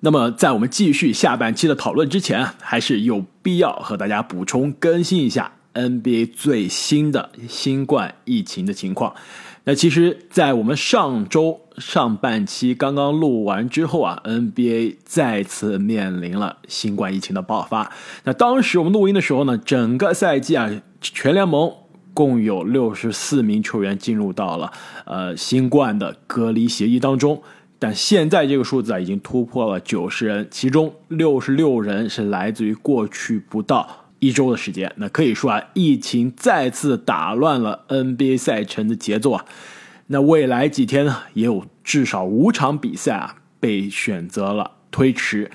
[0.00, 9.14] 那么，在我们继续下半期的讨论之前，还是有必要和大家补充更新一下 NBA 最新的新冠疫情的情况。
[9.64, 17.90] 那其实，在我们上周上半期刚刚录完之后啊，NBA 再次面临了新冠疫情的爆发。
[18.24, 20.70] 那当时我们录音的时候呢，整个赛季啊，
[21.00, 21.72] 全联盟
[22.14, 24.72] 共有六十四名球员进入到了
[25.04, 27.42] 呃新冠的隔离协议当中。
[27.78, 34.90] 但现在这个数字啊，已经突破了九十人，其中六十六人是来自于过去不到一周的时间。
[34.96, 39.44] 那可以说啊，疫情再次打乱了 NBA 赛程的节奏啊。
[40.06, 45.50] 那未来几天呢，也有至少五场比赛啊被选择了推迟。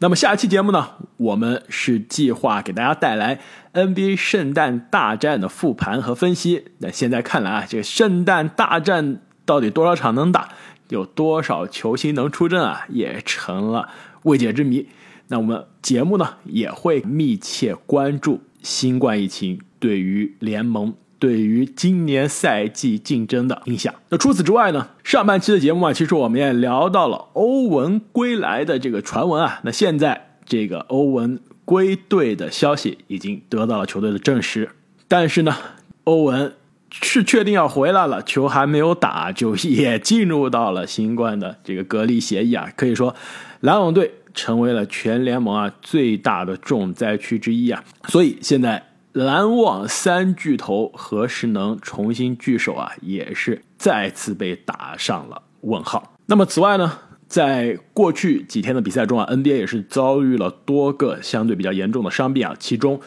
[0.00, 3.38] 那么下期节目呢，我们是计划给大家带来
[3.72, 6.64] NBA 圣诞大战的复盘和分析。
[6.78, 10.48] 那现在看来啊，这个圣诞大战到底多少场能打？
[10.92, 13.88] 有多少球星能出阵啊，也成了
[14.24, 14.86] 未解之谜。
[15.28, 23.94] 那我们节目呢，也会密切关注新冠疫情对于联盟、对于今年赛季竞争的影响。
[24.10, 29.60] 那除此之外呢，上半期的节目啊，其实我们也聊到了欧文归来的这个传闻啊。
[29.64, 34.68] 那现在这个欧文归队的消息已经得到了球队的证实，
[35.08, 35.56] 但是呢，
[36.04, 36.52] 欧文。
[36.92, 43.14] 是确定要回来了，球还没有打就也进入到了新冠的这个隔离协议啊，可以说
[43.60, 56.14] 篮网队成为了全联盟啊最大的重灾区之一啊，所以现在篮网三巨头何时能重新聚首啊，也是再次被打上了问号。
[56.26, 63.00] 那么此外呢，在过去几天的比赛中啊，NBA 也是遭遇了多个相对比较严重的伤病啊，其中。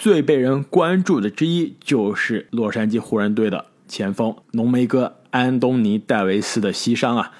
[0.00, 7.32] 最被人关注的之一就是洛杉矶湖人队的前锋浓眉哥安东尼戴维斯的膝伤啊，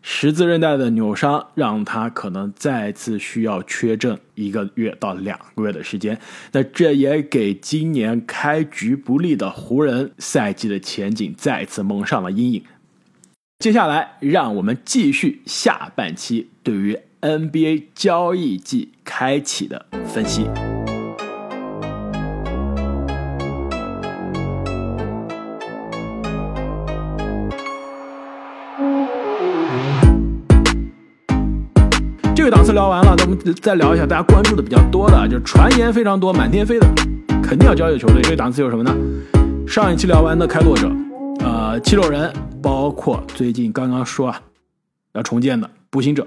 [0.00, 6.20] 十字韧带的扭伤让他可能再次需要缺阵一个月到两个月的时间。
[6.52, 12.62] 那这也给今年开局不利的湖人赛季的前景再次蒙上了阴影。
[13.58, 20.46] 接下来，让我们继续下半期对于 NBA 交易季开启的分析。
[32.74, 36.86] 聊完了，那我们再聊一下大家关注的比较多的，就是传言非常多、满天飞的，
[37.40, 38.20] 肯定要交易球队。
[38.22, 38.92] 这档次有什么呢？
[39.64, 40.90] 上一期聊完的开拓者，
[41.38, 44.42] 呃，七六人，包括最近刚刚说啊
[45.12, 46.26] 要重建的步行者。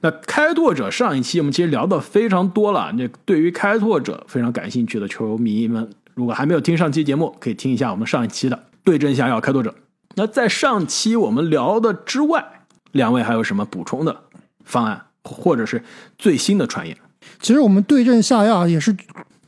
[0.00, 9.74] 那开拓者上一期我们其实聊的非常多了，那对于开拓者非常感兴趣的球迷们，如果还没有听上期节目，可以听一下我们上一期的对症下药开拓者。
[10.16, 12.44] 那在上期我们聊的之外，
[12.92, 14.24] 两位还有什么补充的
[14.62, 15.06] 方案？
[15.36, 15.82] 或者是
[16.18, 16.96] 最新的传言，
[17.40, 18.96] 其实我们对症下药也是，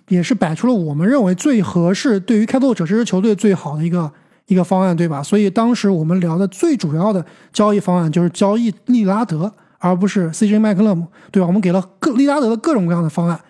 [0.09, 4.11] 也是摆出了我们认为最合适对于开拓者这支球队最好的一个
[4.47, 5.23] 一个方案，对吧？
[5.23, 11.47] 所以当时我们聊的最主要的交易方案就是交易利拉德，而不是 CJ 麦克勒姆，对吧？
[11.47, 13.41] 我们给了各利拉德的各种各样的方案，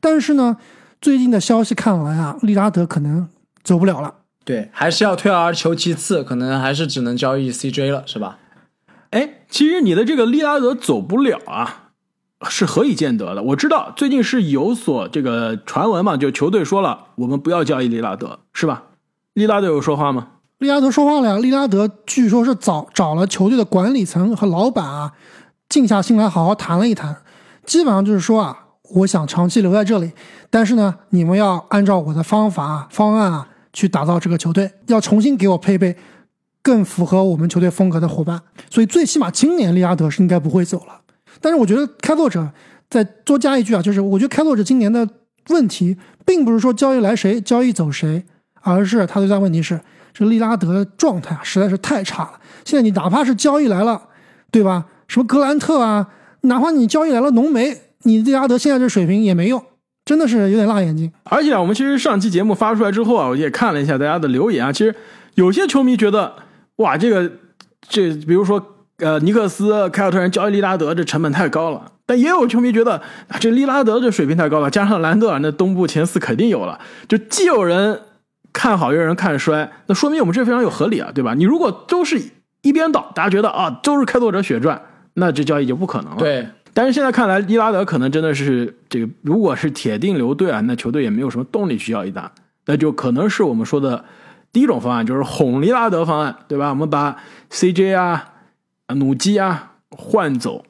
[0.00, 0.56] 但是呢，
[1.00, 3.28] 最近的消息看来啊，利拉德可能
[3.62, 4.12] 走不了了，
[4.44, 8.38] 对，还是要退而求其次，可能还是只能交易 CJ 了，是吧？
[9.10, 11.90] 哎，其实你的这个利拉德走不了啊，
[12.48, 13.42] 是何以见得的？
[13.42, 18.82] 我知道最近是有所这个传闻嘛，就球队说了，我们不要交易利拉德，是吧？
[19.32, 20.28] 利拉德有说话吗？
[20.58, 25.12] 利拉德说话了呀，利拉德据说是找找了球队的管理层和老板啊，
[25.68, 27.16] 静下心来好好谈了一谈，
[27.64, 28.58] 基本上就是说啊，
[28.96, 30.12] 我想长期留在这里，
[30.50, 35.96] 但是呢，你们要按照我的方法方案啊去打造这个球队，要重新给我配备。
[36.62, 41.00] 更符合我们球队风格的伙伴，所以最起码今年利拉德是应该不会走了。
[41.40, 42.46] 但是我觉得开拓者
[42.90, 45.08] 再多加一句啊，就是我觉得开拓者今年的
[45.48, 45.96] 问题，
[46.26, 48.24] 并不是说交易来谁交易走谁，
[48.60, 49.80] 而是他最大问题是
[50.12, 52.40] 这利拉德的状态啊实在是太差了。
[52.64, 54.02] 现在你哪怕是交易来了，
[54.50, 54.86] 对吧？
[55.06, 56.08] 什么格兰特啊，
[56.42, 59.62] 哪怕你交易来了浓眉，你利拉德现在这水平也没用，
[60.04, 61.10] 真的是有点辣眼睛。
[61.24, 64.94] 而且啊，我们其实上期节目发出来之后啊，我也看了一下大家的留言啊，其实
[65.36, 66.34] 有些球迷觉得。
[66.78, 67.30] 哇，这个
[67.88, 68.64] 这比如说，
[68.98, 71.92] 呃，尼克斯、凯尔特人交易利拉德，这成本太高了。
[72.06, 73.02] 但也有球迷觉得，
[73.38, 76.80] 这利拉德这水平太高了，加上兰德尔，那东部前四肯定有了。
[77.06, 78.00] 就既有人
[78.52, 81.34] 看好，又有人看衰，那说明我们这非常有合理啊，对吧？
[81.34, 82.18] 你如果都是
[82.62, 84.80] 一边倒，大家觉得啊，都是开拓者血赚，
[85.14, 86.16] 那这交易就不可能了。
[86.18, 86.46] 对。
[86.72, 92.30] 但是现在看来，利拉德可能真的是这个，如果是铁定留队啊，那球队也没有什么动力去要一打，
[92.66, 94.04] 那就可能是我们说的。
[94.52, 96.70] 第一种方案就是哄利拉德方案，对吧？
[96.70, 97.16] 我们把
[97.50, 98.32] CJ 啊、
[98.94, 100.64] 努基啊换走，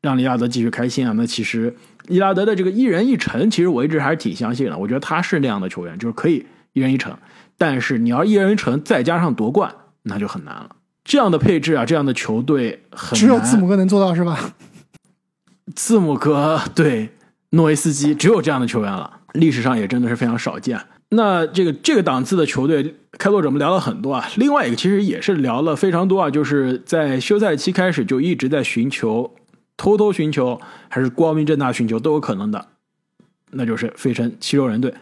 [0.00, 1.12] 让利拉德继续开心啊。
[1.16, 1.76] 那其实
[2.06, 4.78] 利拉德的这个一人一城，其实我一直还是挺相信的。
[4.78, 7.16] 我觉得他是那样的球员，就是可以一人一城，
[7.56, 9.74] 但是你要一人一城再加上夺冠，
[10.04, 10.76] 那就很难了。
[11.04, 14.54] 这样的配置啊，这样的球队很难只有字母哥能做到是吧？
[15.74, 17.10] 字母哥对
[17.50, 20.80] 诺维斯基只有这样的球员了，历史上也真的是非常少见。
[21.10, 24.30] 那这个这个档次的球队，开拓者们聊了很多啊。
[24.36, 29.34] 另外一个其实也是聊了非常多啊，就是在休赛期开始就一直在寻求，
[29.76, 32.68] 偷偷寻求还是光明正大寻求都有可能的，
[33.50, 34.94] 那就是费城七六人队。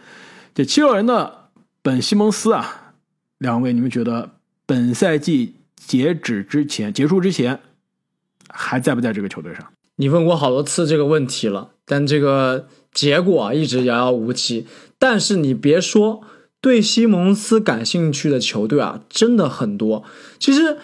[0.55, 1.49] 这七六人的
[1.81, 2.93] 本西蒙斯啊，
[3.37, 4.31] 两位你们觉得
[4.65, 7.59] 本赛季截止之前结束之前
[8.49, 9.63] 还在不在这个球队上？
[9.97, 14.67] 你问过好多次这个问题了，但这个结果啊一直遥遥无期。
[14.99, 16.21] 但是你别说，
[16.67, 20.03] 对西蒙斯感兴趣的球队啊，真的很多。
[20.37, 20.77] 其实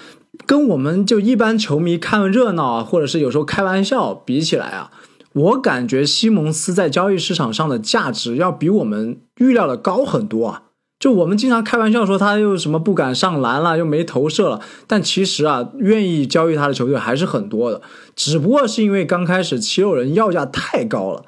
[0.46, 4.92] 跟我们就一般球迷看热闹啊，或者是有时候开玩笑比起来啊，
[5.34, 10.64] 我感觉西蒙斯在交易市场上的价值要比我们预料的高很多啊。
[10.98, 17.82] 就我们经常开玩笑说他又什么不敢上篮了，又没投射了，但其实啊，愿意交易他的球队还是很多的，
[18.16, 21.26] 只不过是因为刚开始七六人要价太高了。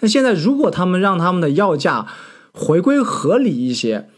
[0.00, 2.06] 但现在如果他们让他们的要价
[2.56, 4.08] 回归合理一些，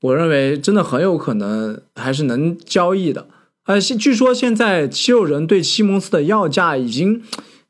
[0.00, 3.28] 我认为真的很有可能还是能交易的。
[3.66, 7.22] 呃，据说现在七六人对西蒙斯的要价已经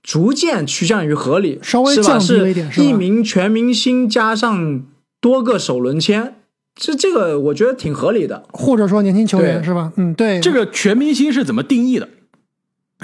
[0.03, 1.95] 逐渐趋向于合理，稍微？
[1.97, 4.85] 降低了一点是吧一名全明星加上
[5.21, 6.37] 多个首轮签，
[6.75, 8.45] 这这个我觉得挺合理的。
[8.53, 9.93] 或者说年轻球员是吧？
[9.97, 12.09] 嗯，对，这个全明星是怎么定义的？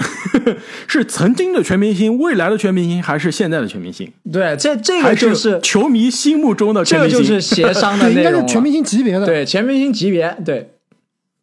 [0.87, 4.11] 是曾经的全明星、未来的全明星，还是现在的全明星？
[4.31, 7.35] 对，这这个就是球迷心目中的这个全明星？
[7.35, 8.41] 就是协商的 对应内容了。
[8.41, 9.25] 该是全明星级别的。
[9.25, 10.71] 对全明星级别，对。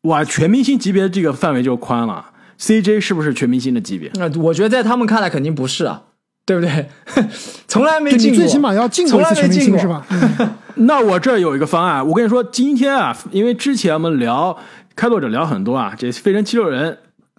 [0.03, 2.27] 哇，全明星级别这个范围就宽了。
[2.61, 4.11] CJ 是不是全明星的级别？
[4.15, 6.03] 那我觉得在他们看来肯定不是啊，
[6.45, 6.87] 对不对？
[7.69, 10.07] 从来没进过，你最起码要进过一次全明星是吧？
[10.11, 14.55] 嗯那我这儿有一个方案，我跟你说，今天啊，因为之前我们聊
[14.95, 16.99] 开拓者聊很多啊，这飞人七六人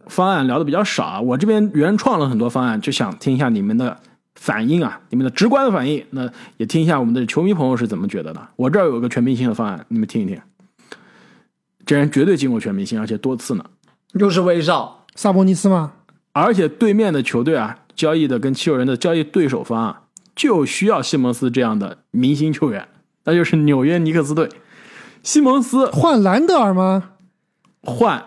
[0.10, 3.98] 方案聊的比较少啊，我这边原创了很多方案，就想听一下你们的
[4.36, 8.48] 反应啊，你们的直观的反应，那也听一下我们的球迷朋友是怎么觉得的。
[8.56, 10.40] 我这儿有个全明星的方案，你们听一听。
[11.86, 13.64] 这人绝对进过全明星，而且多次呢。
[14.14, 15.94] 又是威少，萨博尼斯吗，
[16.34, 20.02] 而且对面的球队啊，交易的跟七六人的交易对手方啊，
[20.36, 22.88] 就需要西蒙斯这样的明星球员，
[23.24, 24.50] 那就是纽约尼克斯队。
[25.24, 27.12] 西蒙斯换兰德尔吗？
[27.82, 28.24] 换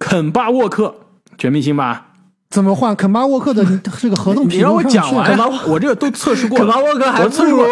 [0.00, 0.96] 肯巴沃克，
[1.38, 2.06] 全明星吧？
[2.48, 2.96] 怎么换？
[2.96, 3.64] 肯巴沃克的
[4.00, 6.64] 这个合同你让我讲完呀， 我这个都测试过了。
[6.64, 7.66] 肯巴沃克还不如我测试过，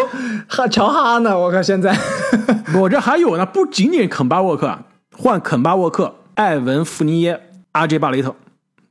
[0.46, 1.36] 哈乔哈呢。
[1.36, 1.98] 我靠，现在
[2.78, 4.78] 我这还有呢，不仅仅肯巴沃克，
[5.16, 7.40] 换肯巴沃克、艾文弗尼耶、
[7.72, 8.36] 阿杰巴雷特，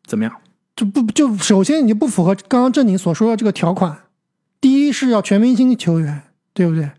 [0.06, 0.34] 怎么样？
[0.76, 3.98] 就不就首先你就不符合刚刚正经所说的这个条款。
[4.60, 6.24] 第一是要全明星球员，
[6.54, 6.92] 对不对？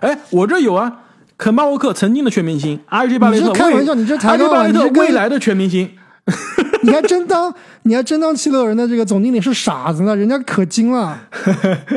[0.00, 1.01] 哎，我这有啊，
[1.42, 5.90] 肯巴沃克曾经的全明星，阿杰巴雷特开玩笑你这抬阿杰巴雷特未来的全明星。
[6.84, 7.52] 你还真当
[7.82, 10.14] 你还真当七六人的这个总经理是傻子呢？
[10.14, 11.18] 人家可精了。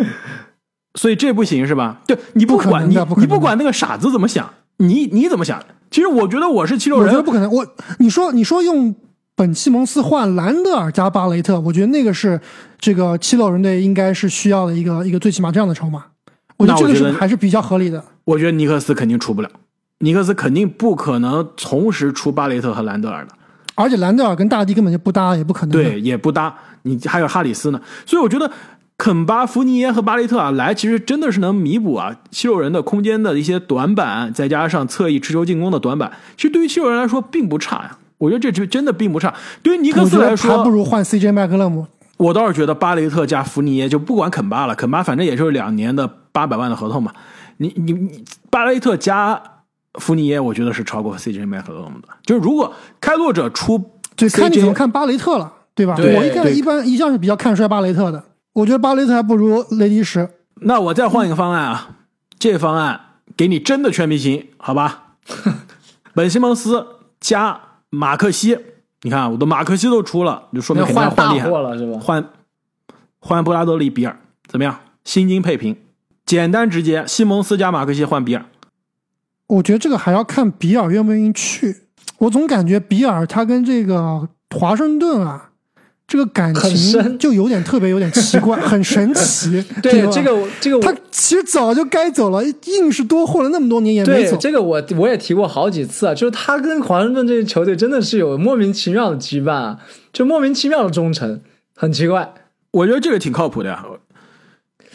[0.97, 1.99] 所以这不行是吧？
[2.07, 5.61] 对你不管你你不管那个傻子怎么想，你你怎么想？
[5.91, 7.51] 其实我觉得我是七六人我觉得，不可能。
[7.51, 7.67] 我
[7.99, 8.95] 你说你说用
[9.35, 12.41] 本西蒙斯换兰德尔加巴雷特，我觉得那个是
[12.79, 16.03] 这个七六人队应该是需要的一个一个最起码这样的筹码。
[16.57, 18.03] 我觉得这个是还是比较合理的。
[18.25, 19.49] 我觉得尼克斯肯定出不了，
[19.99, 23.31] 尼克斯肯定不可能同时出巴雷特和兰德尔的，
[23.75, 25.71] 而且兰德尔跟大帝根本就不搭，也不可能。
[25.71, 26.53] 对，也不搭。
[26.83, 28.51] 你还有哈里斯呢，所以我觉得
[28.97, 37.97] 肯巴、福尼耶和巴雷特啊来，其实真的是能弥补啊七六人的空间的一些短板，再加上侧翼持球进攻的短板，其实对于七六人来说并不差呀。
[38.17, 39.33] 我觉得这这真的并不差。
[39.61, 41.85] 对于尼克斯来说，还不如换 CJ 麦克勒姆。
[42.17, 47.11] 我倒是觉得巴雷特加福尼耶就不管肯巴了，肯巴反正也就是两年的八百万的合同嘛。
[47.57, 49.41] 你你你巴雷特加
[49.99, 52.07] 福尼耶，我觉得是超过 CJ 麦克勒姆的。
[52.23, 53.77] 就是如果开拓者出
[54.15, 55.95] 对，看你怎么看巴雷特了，对吧？
[55.95, 60.29] 对我一看对一般一向是比较看衰巴雷特的，我觉得巴雷特还不如雷迪什。
[60.61, 61.97] 那我再换一个方案啊，
[62.39, 62.99] 这方案
[63.35, 65.15] 给你真的全明星，好吧？
[66.13, 66.85] 本西蒙斯
[67.19, 67.59] 加
[67.89, 68.57] 马克西，
[69.01, 71.99] 你看我的马克西都出了，就说明肯定换换厉害货了是吧？
[71.99, 72.29] 换
[73.19, 74.79] 换布拉德利比尔怎么样？
[75.03, 75.75] 薪金配平，
[76.25, 78.45] 简单直接，西蒙斯加马克西换比尔。
[79.47, 81.83] 我觉得这个还要看比尔愿不愿意去。
[82.17, 85.51] 我总感觉比尔他跟这个华盛顿啊，
[86.07, 89.61] 这个感情就有点特别，有点奇怪， 很神奇。
[89.61, 94.31] 吧对这个这个他其实早就该走了，硬是多混了那么多年也没走。
[94.31, 99.79] 对这个我我也提过好几次啊，就是他跟华盛顿这支球队真的是有莫名其妙的羁绊啊，
[100.11, 101.41] 就莫名其妙的忠诚，
[101.75, 102.33] 很奇怪。
[102.71, 103.85] 我觉得这个挺靠谱的呀。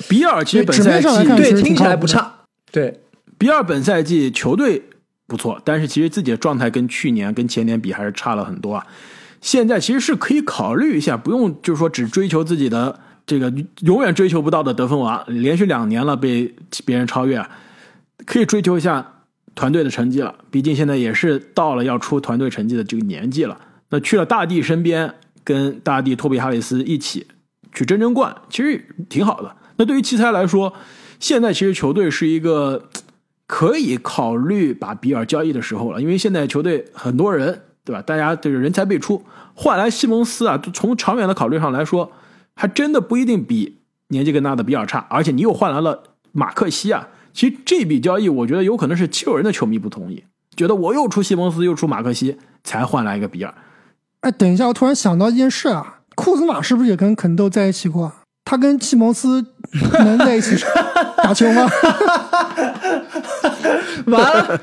[0.08, 2.32] 比尔其实本赛季对，听起来不差。
[2.72, 3.00] 对，
[3.38, 4.82] 比尔本赛季球队
[5.26, 8.86] 不错，但是其实自己的状态跟去年、跟前年比还是差了很多啊。
[9.40, 16.54] 现在其实是可以考虑一下，不用就是说只追求自己的这个永远追求不到的得分王，连续两年了被
[16.84, 17.50] 别人超越啊，
[18.26, 20.34] 可以追求一下团队的成绩了。
[20.50, 23.58] 毕竟现在也是到了要出团队成绩的这个年纪了。
[23.88, 27.26] 那去了大帝身边，跟大帝托比哈里斯一起
[27.72, 29.56] 去争争冠，其实挺好的。
[29.80, 30.74] 那对于奇才来说，
[31.18, 32.90] 现在其实球队是一个
[33.46, 38.02] 可以考虑把比尔交易的时候了，因为现在球队很多人，对吧？
[38.02, 42.12] 大家这个人才辈出，换来西蒙斯啊，从长远的考虑上来说，
[42.54, 47.08] 还真的不一定比年纪更大的比尔差，而且你又换来了马克西啊。
[47.32, 50.22] 其实这笔交易，我觉得有可能是七六人的球迷不同意，
[50.54, 53.54] 觉得我又出西蒙斯又出马克西，才换来一个比尔。
[54.20, 58.12] 哎，等一下，我突然想到一件事啊，库兹马是不是也跟肯豆在一起过？
[58.50, 59.46] 他跟西蒙斯
[60.00, 60.56] 能在一起
[61.22, 61.70] 打球吗？
[64.06, 64.60] 完了。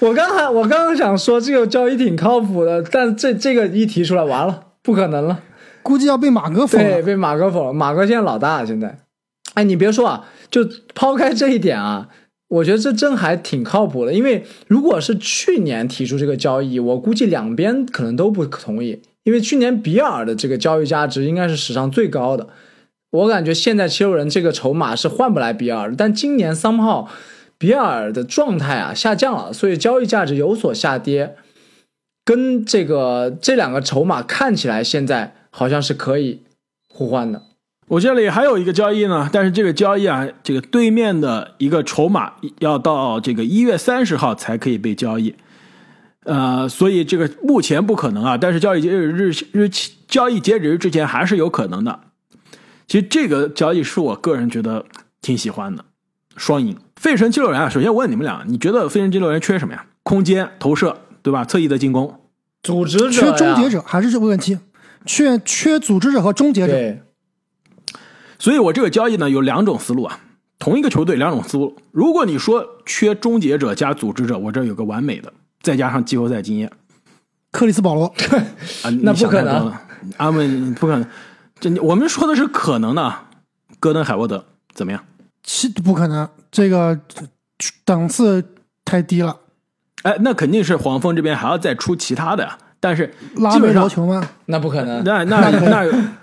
[0.00, 5.38] 我刚才我刚刚想说这个交易挺靠谱的，但这这个一提出来，完了，不可能了。
[5.84, 7.72] 估计要被马哥否对，被马哥否了。
[7.72, 8.98] 马哥现在老大，现在，
[9.54, 12.08] 哎，你别说啊，就抛开这一点啊，
[12.48, 14.12] 我觉得这真还挺靠谱的。
[14.12, 22.48] 因为如果是去年提出这个交易，我估计两边可能都不同意，因为去年比尔的这个交易价值应该是史上最高的。
[23.14, 27.08] 我感觉现在七六人这个筹码是换不来比尔，但今年三号
[27.56, 31.36] 比尔的状态啊下降了，所以交易价值有所下跌。
[32.24, 36.40] 跟这个这两个筹码看起来现在好像是可以
[36.88, 37.42] 互换的。
[37.86, 45.34] 我这里还有一个交易呢，但是这个交易啊，这个对面的一个筹码要到这个一月三十号才可以被交易，
[46.24, 52.00] 呃，所以这个目前不可能啊，但是交易截止日日期交易截止日之前还是有可能的。
[52.86, 54.84] 其实这个交易是我个人觉得
[55.20, 55.84] 挺喜欢的，
[56.36, 56.76] 双赢。
[56.96, 59.86] 费城七六人啊，首先我问你们俩，你觉得费城七六人缺什么呀？
[60.02, 61.44] 空间、投射，对吧？
[61.44, 62.20] 侧翼的进攻，
[62.62, 64.58] 组织者缺终结者还是这个问题，
[65.06, 66.98] 缺缺组织者和终结者。
[68.38, 70.20] 所以我这个交易呢有两种思路啊，
[70.58, 71.76] 同一个球队两种思路。
[71.90, 76.70] 如果你说缺终结者加组织者，我这有个完美的，再加上季后赛经验
[77.50, 78.06] 克里斯保罗，
[78.84, 79.72] 啊，那不可能
[80.18, 81.06] 阿文不可能。
[81.60, 83.30] 这我们说的是可能的啊，
[83.80, 84.44] 戈登海沃德
[84.74, 85.04] 怎么样？
[85.42, 86.98] 其不可能，这个
[87.84, 89.36] 档次太低了。
[90.02, 92.58] 哎，那肯定是黄蜂这边还要再出其他的呀。
[92.80, 94.28] 但是拉梅基本上罗球吗？
[94.44, 95.02] 那不可能。
[95.04, 95.50] 那那那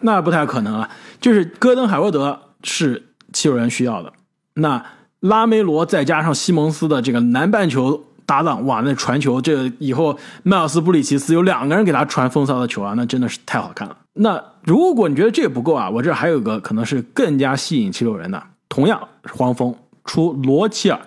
[0.01, 0.89] 那不太可能啊！
[1.19, 4.13] 就是戈登海沃德是七六人需要的，
[4.53, 4.85] 那
[5.21, 13.97] 拉梅罗再加上西蒙斯的这个南半球搭档，哇，那传球这个以后迈尔斯布里奇斯有两个人给他传风骚的球啊，那真的是太好看了。
[14.13, 20.99] 那如果你觉得这不够啊，我这还有个可能是更加吸引七六人的，同样是黄蜂出罗齐尔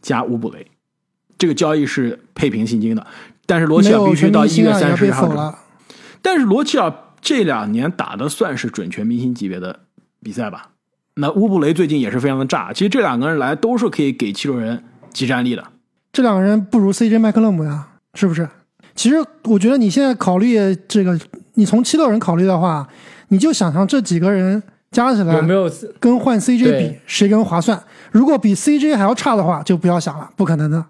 [0.00, 0.66] 加乌布雷，
[1.36, 3.06] 这个交易是配平薪金的，
[3.46, 5.58] 但是罗齐尔必须到一月三十号。
[6.22, 9.80] 但是罗齐尔这两年打的算是准全明星级别的
[10.22, 10.70] 比赛吧？
[11.16, 12.72] 那乌布雷最近也是非常的炸。
[12.72, 14.82] 其实这两个人来都是可以给七六人
[15.12, 15.64] 集战力的。
[16.12, 18.48] 这两个人不如 CJ 麦克勒姆呀，是不是？
[18.94, 20.56] 其实我觉得你现在考虑
[20.88, 21.18] 这个，
[21.54, 22.86] 你从七六人考虑的话，
[23.28, 25.70] 你就想象这几个人加起来有没有？
[25.98, 27.82] 跟换 CJ 比，谁更划算？
[28.12, 30.84] 如果比 CJ 还要差的话，就不要想了，不可能的。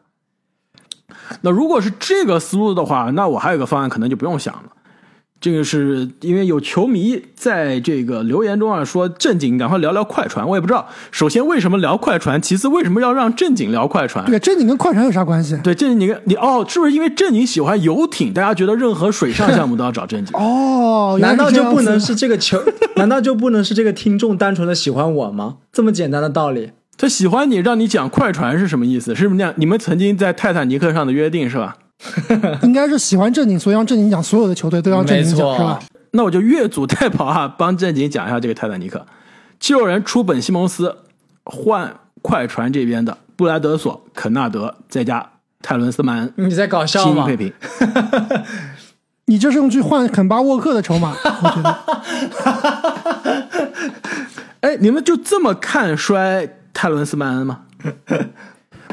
[1.41, 4.65] 那如果是这个思路的话，那我还有个方案可能就不用想了。
[5.41, 10.89] 这个是因为有球迷在这个留言中啊说正经赶快聊聊快船，我也不知道。
[11.11, 14.25] 首先为什么聊快船，其次为什么要让正经聊快船？
[14.25, 15.59] 对，正经跟快船有啥关系？
[15.63, 20.35] 对，正经你跟你哦，是不是因为正经喜欢游艇，大家觉得任何水上项目都要找正经？
[20.41, 22.63] 哦，难道就不能 是这个球？
[22.97, 25.57] 难道就不能是这个听众单纯的喜欢我吗？
[25.71, 26.71] 这么简单的道理？
[26.97, 29.15] 他喜欢你，让你讲快船是什么意思？
[29.15, 29.53] 是不是那样？
[29.57, 31.77] 你们曾经在泰坦尼克上的约定是吧？
[32.63, 35.81] 应该是喜欢正经，所以让正经讲所有的球队都要正经讲，是吧？
[36.13, 39.05] 那我就越俎代庖啊，帮正经讲一下这个泰坦尼克。
[39.59, 40.97] 七六人出本西蒙斯，
[41.45, 45.31] 换快船这边的布莱德索、肯纳德，再加
[45.63, 47.37] 泰伦斯曼恩，你在搞笑吗新配？
[47.37, 47.53] 平。
[49.27, 51.79] 你这是用去换肯巴沃克的筹码，我觉得。
[54.61, 57.61] 哎，你们就这么看衰泰伦斯曼恩吗？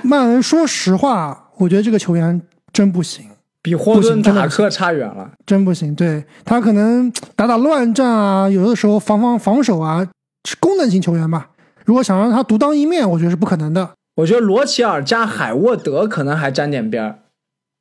[0.01, 2.41] 曼恩，说实话，我觉得这个球员
[2.73, 3.25] 真不行，
[3.61, 5.31] 比霍顿塔克差远了。
[5.45, 5.93] 真不行。
[5.93, 10.07] 对他可能打打乱战啊，有的时候防防防守啊，
[10.47, 11.49] 是功能型球员吧。
[11.85, 13.91] 如果想让他独当一面，我觉得是不可能的。
[14.15, 17.19] 我觉得罗齐尔加海沃德可能还沾点边儿，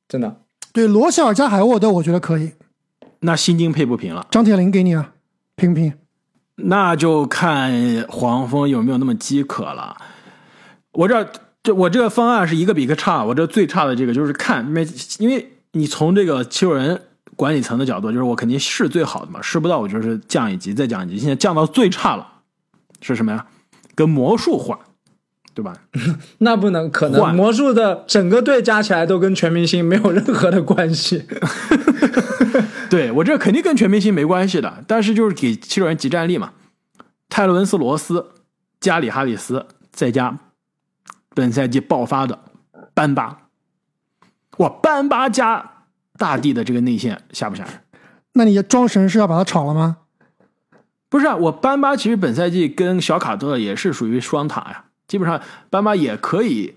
[0.07, 0.37] 真的。
[0.73, 2.53] 对，罗齐尔加海沃德，我觉得可以。
[3.19, 4.25] 那薪金配不平了。
[4.31, 5.13] 张铁林给你啊，
[5.55, 5.93] 平平。
[6.55, 7.71] 那就看
[8.07, 9.95] 黄蜂有没有那么饥渴了。
[10.93, 11.27] 我这
[11.63, 14.87] 这我这个方案是一个比一个差，我这最差的这个就是看没，
[15.19, 16.99] 因为你从这个七六人
[17.35, 22.27] 管理层的角度，就是我肯定试最好的嘛，试不到我就是降一级再降一级，现在降到最差了，
[23.01, 23.45] 是什么呀？
[23.93, 24.77] 跟魔术换，
[25.53, 25.75] 对吧？
[26.39, 31.25] 那不能，可能魔术的整个队加起来都跟全明星没有任何的关系。
[32.89, 36.51] 对我这肯定跟全明星没关系的，但是就是给七六人集战力嘛。
[37.29, 38.31] 泰伦斯·罗斯、
[38.79, 40.37] 加里·哈里斯，再加
[41.33, 42.39] 本赛季爆发的
[42.93, 43.43] 班巴，
[44.57, 45.85] 哇，班巴加
[46.17, 47.73] 大帝的这个内线吓不吓人？
[48.33, 49.97] 那你装神是要把他炒了吗？
[51.09, 56.75] 不是啊，我班巴其实本赛季跟小卡特也是属于双塔呀，基本上班巴也可以。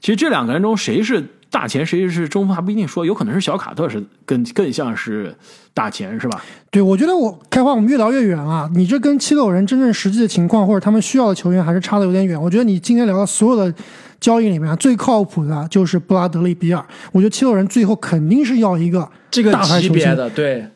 [0.00, 5.32] 其实这两个人中谁是大前，谁是中锋还不一定说，有可能是小卡特是更更像是
[5.72, 6.42] 大前，是吧？
[6.68, 8.68] 对，我觉得我开花我们越聊越远啊！
[8.74, 12.40] 你这跟七六人真正实际的情况或者他们需要的球员还是差的有点远。
[12.42, 13.72] 我觉得你今天聊的所有的
[14.18, 16.84] 交易里面最靠谱的就是布拉德利·比尔。
[17.12, 20.66] 我觉得七六人最后肯定是要一个这个大级别的，对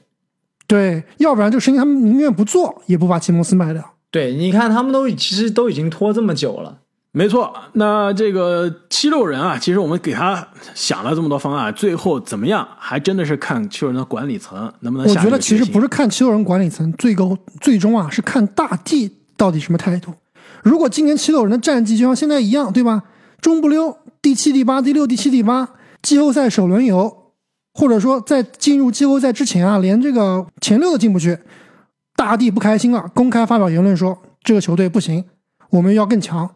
[0.68, 3.94] 对，要不然这个生意他们宁愿不做，也不把西蒙斯卖掉。
[4.12, 6.78] 对，你看他们都其实都已经拖这么久了，
[7.18, 20.14] 没错，那这个七六人啊，其实我们给他想了这么多方案，最后怎么样，还真的是看七六人的管理层能不能下我觉得其实不是是看七六人管理层，最高最终啊是看大帝到底什么态度。
[20.62, 23.02] 如果今年七六人的战绩就像现在一样，对吧？
[23.40, 25.70] 中不溜，第七、第八、第六、第七、第八，
[26.00, 27.32] 季后赛首轮游，
[27.74, 31.36] 或者说在进入季后赛之前啊，连这个前六都进不去，
[32.14, 35.24] 大帝不开心了，公开发表言论说这个球队不行，
[35.70, 36.48] 我们要更强，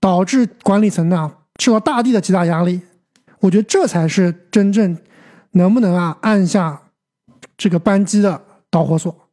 [0.00, 2.80] 导致管理层呢受到大地的极大压力。
[3.40, 4.98] 我觉得这才是真正
[5.52, 6.82] 能不能啊按下
[7.56, 9.28] 这个扳机的导火索。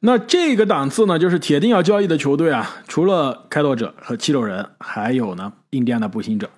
[0.00, 6.50] 那这个档次呢，就是铁定要交易的球队啊，除了开拓者和七六人，还有呢印第安的步行者。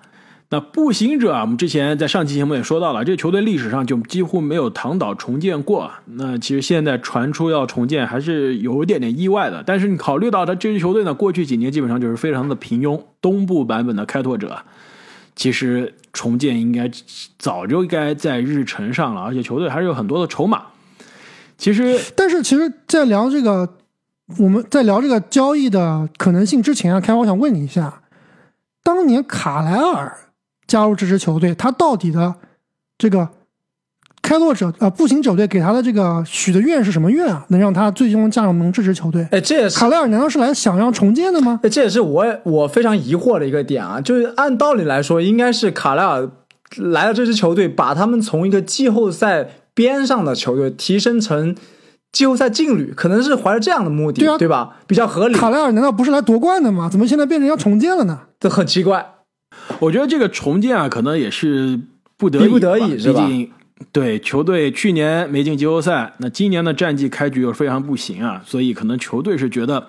[0.51, 5.91] 那步行者啊，我们之前在上期节目也说到了，这个球队历史上就几乎没有躺倒重建过。
[6.05, 9.63] 那其实现在传出要重建，还是有一点点意外的。
[9.63, 14.57] 但是你考虑到他这支球队呢，过去几年基本上就是非常的平庸，东部版本的开拓者，
[15.35, 16.89] 其实重建应该
[17.37, 20.63] 早就应该在日程上了，而且球队还是有很多的筹码。
[21.59, 23.75] 其实 但是其实，在聊这个
[24.39, 28.01] 我们在聊这个交易的可能性之前啊，开我想问你一下，
[28.81, 30.17] 当年卡莱尔
[30.69, 32.35] 加入这支球队，他到底的
[32.97, 33.27] 这个
[34.21, 37.45] 开拓者呃步行者队给他的这个许的愿是什么愿啊？
[37.49, 39.27] 能让他最终加盟这支球队？
[39.31, 41.59] 哎，这也是卡莱尔难道是来想要重建的吗？
[41.63, 46.29] 哎，这也是我我非常疑惑的一个点啊，就是按道理来说，应该是卡莱尔
[46.77, 51.55] 来了这支球队，把他们从一个季后赛边上的球队提升成
[52.11, 54.77] 季后赛劲旅，可能是怀着这样的目的，对啊吧？
[54.85, 56.89] 比较合理，卡莱尔难道不是来夺冠的吗？
[56.91, 58.19] 怎么现在变成要重建了呢？
[58.39, 59.13] 这很奇怪。
[59.79, 61.79] 我觉得这个重建啊，可能也是
[62.17, 63.51] 不得已不得已是吧毕竟
[63.91, 69.87] 对球队去年没进季后赛，那今年的战绩开局又非常不行啊，所以可能球队是觉得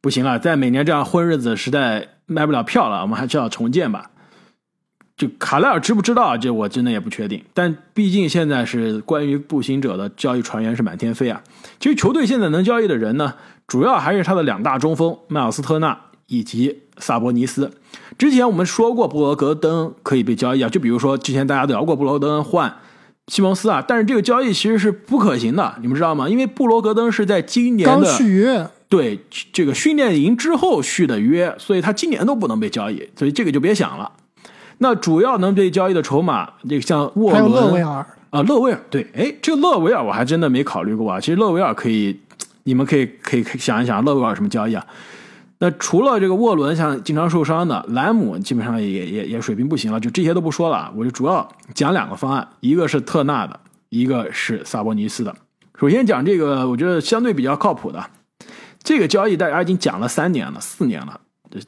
[0.00, 4.10] 不行了，在每年这样混日子实在卖不了票了，我们还是要重建吧。
[5.16, 7.44] 就卡莱尔知不知道，这我真的也不确定。
[7.54, 11.42] 但毕竟现在是关于步行者的交易传言是满天飞啊。
[11.78, 13.34] 其实球队现在能交易的人呢，
[13.66, 16.00] 主要还是他的两大中锋麦尔斯特纳
[16.32, 17.70] 以及萨博尼斯。
[18.16, 22.74] 之前我们说过布罗格登可以被交易啊，就比如说之前大家聊过布罗格登换
[23.28, 26.28] 西蒙斯啊，但是这个交易其实是不可行的，你们知道吗？
[26.28, 29.20] 因为布罗格登是在今年刚的续约，对
[29.52, 34.10] 这个训练营之后续的约，所以他今年都不能被交易，所以这个就别想了。
[34.78, 41.20] 那主要能被交易的筹码，这个像沃还有勒维尔，啊，勒维尔，对，哎，这个勒维尔我还真的没考虑过啊。
[41.20, 42.18] 其实勒维尔可以，
[42.64, 44.84] 你们可以可以想一想，勒维尔什么交易啊？
[45.64, 50.92] 那除了这个沃伦，像经常受伤的莱姆，基本上也也也水平不行了，就这些都不说了啊。
[50.96, 55.32] 我就主要讲两个方案，一个是特纳的，一个是萨博尼斯的。
[55.78, 58.04] 首先讲这个，我觉得相对比较靠谱的，
[58.82, 61.20] 这个交易大家已经讲了三年了、四年了，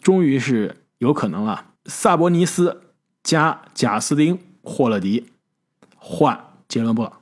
[0.03, 1.67] 终于是有可能了。
[1.85, 2.81] 萨博尼斯
[3.23, 5.25] 加贾斯汀·霍勒迪
[5.95, 7.13] 换杰伦·布朗，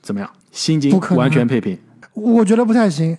[0.00, 0.30] 怎么样？
[0.50, 1.78] 薪金不可能完全配平。
[2.14, 3.18] 我觉得不太行，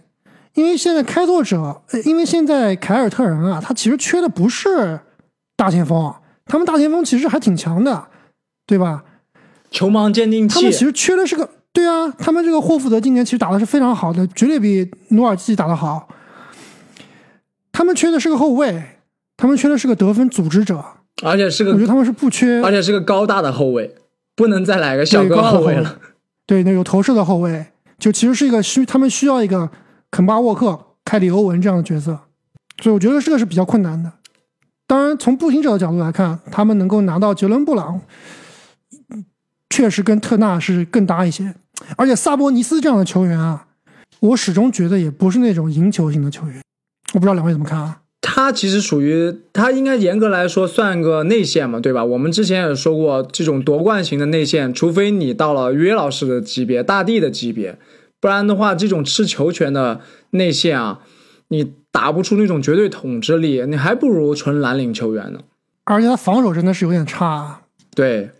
[0.57, 4.99] 因为现在开拓者，呃因为现在凯尔特人啊，他其实缺的不是
[5.55, 6.11] 大前锋，
[6.47, 8.07] 他们大前锋其实还挺强的，
[8.65, 9.03] 对吧？
[9.69, 16.09] 球盲鉴定器他们其实缺的是个，对啊，他们这个霍福德今年其实打的是非常好的，绝对比努尔基奇打的好。
[17.71, 18.81] 他们缺的是个后卫，
[19.37, 20.83] 他们缺的是个得分组织者，
[21.23, 23.93] 而且是个我觉得他们是不缺，而且是个高大的后卫，
[24.35, 25.99] 不能再来个小个后卫了。
[26.47, 27.67] 对，那有投射的后卫，
[27.99, 29.69] 就其实是一个需他们需要一个
[30.17, 32.19] 肯巴沃克、凯里欧文这样的角色，
[32.81, 34.11] 所以我觉得这个是比较困难的。
[34.87, 38.01] 当然，从步行者的角度来看，他们能够拿到杰伦布朗，
[39.69, 41.53] 确实跟特纳是更搭一些。
[41.97, 43.67] 而且萨博尼斯这样的球员啊，
[44.19, 46.63] 我始终觉得也不是那种赢球型的球员。
[47.13, 48.01] 我不知道两位怎么看啊？
[48.19, 52.03] 他其实属于他应该严格来说算个内线嘛，对吧？
[52.03, 57.77] 我们之前也说过，这种夺冠型的内线，除非你到了约老师的级别、大帝的级别，
[58.19, 60.01] 不然的话，这种吃球权的
[60.31, 60.99] 内线啊，
[61.49, 65.39] 你打不出那种绝对统治力，你还不如纯蓝领球员呢。
[65.83, 67.61] 而且他防守真的是有点差。
[67.95, 68.31] 对，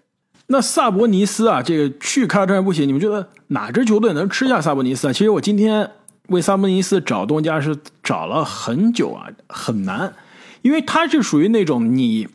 [0.47, 5.13] 那萨博尼斯啊，这个去凯尔特人不行，你们觉得哪支球队能吃下萨博尼斯啊？
[5.13, 5.91] 其实我今天。
[6.27, 10.13] 为萨博尼斯找东家是找了很久啊，很难，
[10.61, 12.27] 因为他是属于那种你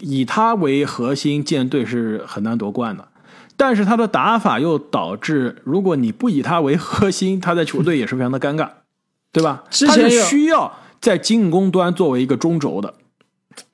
[0.00, 3.06] 以他为核心建队是很难夺冠的，
[3.58, 8.70] 但是他的打法又导致，如果你不以他为核心，他在球队也是非常的尴尬，
[9.30, 9.64] 对吧？
[9.86, 12.94] 他是需要在进攻端作为一个中轴的。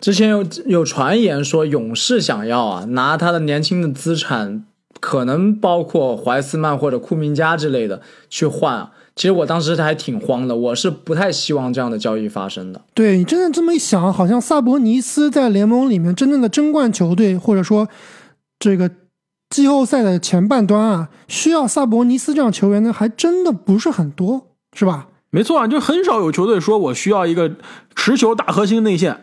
[0.00, 4.64] 之前有有传言说勇士想要啊，拿他的年轻的资产，
[4.98, 8.74] 可能包括怀斯曼或者库明加之类的去换。
[8.74, 12.80] 啊其实我当时还挺慌的，我是不太希望这样的交易发生的。
[12.94, 17.86] 对你真的这么一想，好像萨博尼斯在联盟里面真正的争冠球队，或者说
[18.58, 18.90] 这个
[19.54, 25.06] 季后赛的前半端啊，需要萨博尼斯这样球员的还真的不是很多，是吧？
[25.30, 27.48] 没错啊，就很少有球队说我需要一个
[27.94, 29.16] 持球大核心内线。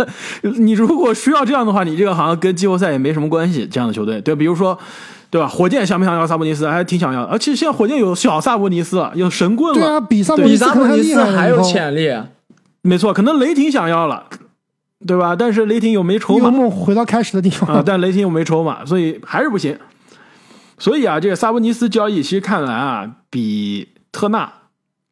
[0.56, 3.66] 你如果需要这样的话，你这个好像跟季后赛也没什么关系。
[3.66, 4.78] 这样的球队，对，比如说。
[5.30, 5.48] 对吧？
[5.48, 6.64] 火箭想不想要萨博尼斯？
[6.68, 7.24] 还挺想要。
[7.24, 9.80] 而其实现在火箭有小萨博尼斯，有神棍了。
[9.80, 10.64] 对啊，比萨博尼斯
[11.24, 12.08] 还有潜力。
[12.82, 14.28] 没错，可能雷霆想要了，
[15.06, 15.36] 对吧？
[15.36, 16.50] 但是雷霆又没筹码。
[16.50, 17.82] 梦回到开始的地方啊！
[17.84, 19.78] 但雷霆又没筹码，所以还是不行。
[20.78, 24.52] 所以啊，这个萨博尼斯交易其实看来啊，比特纳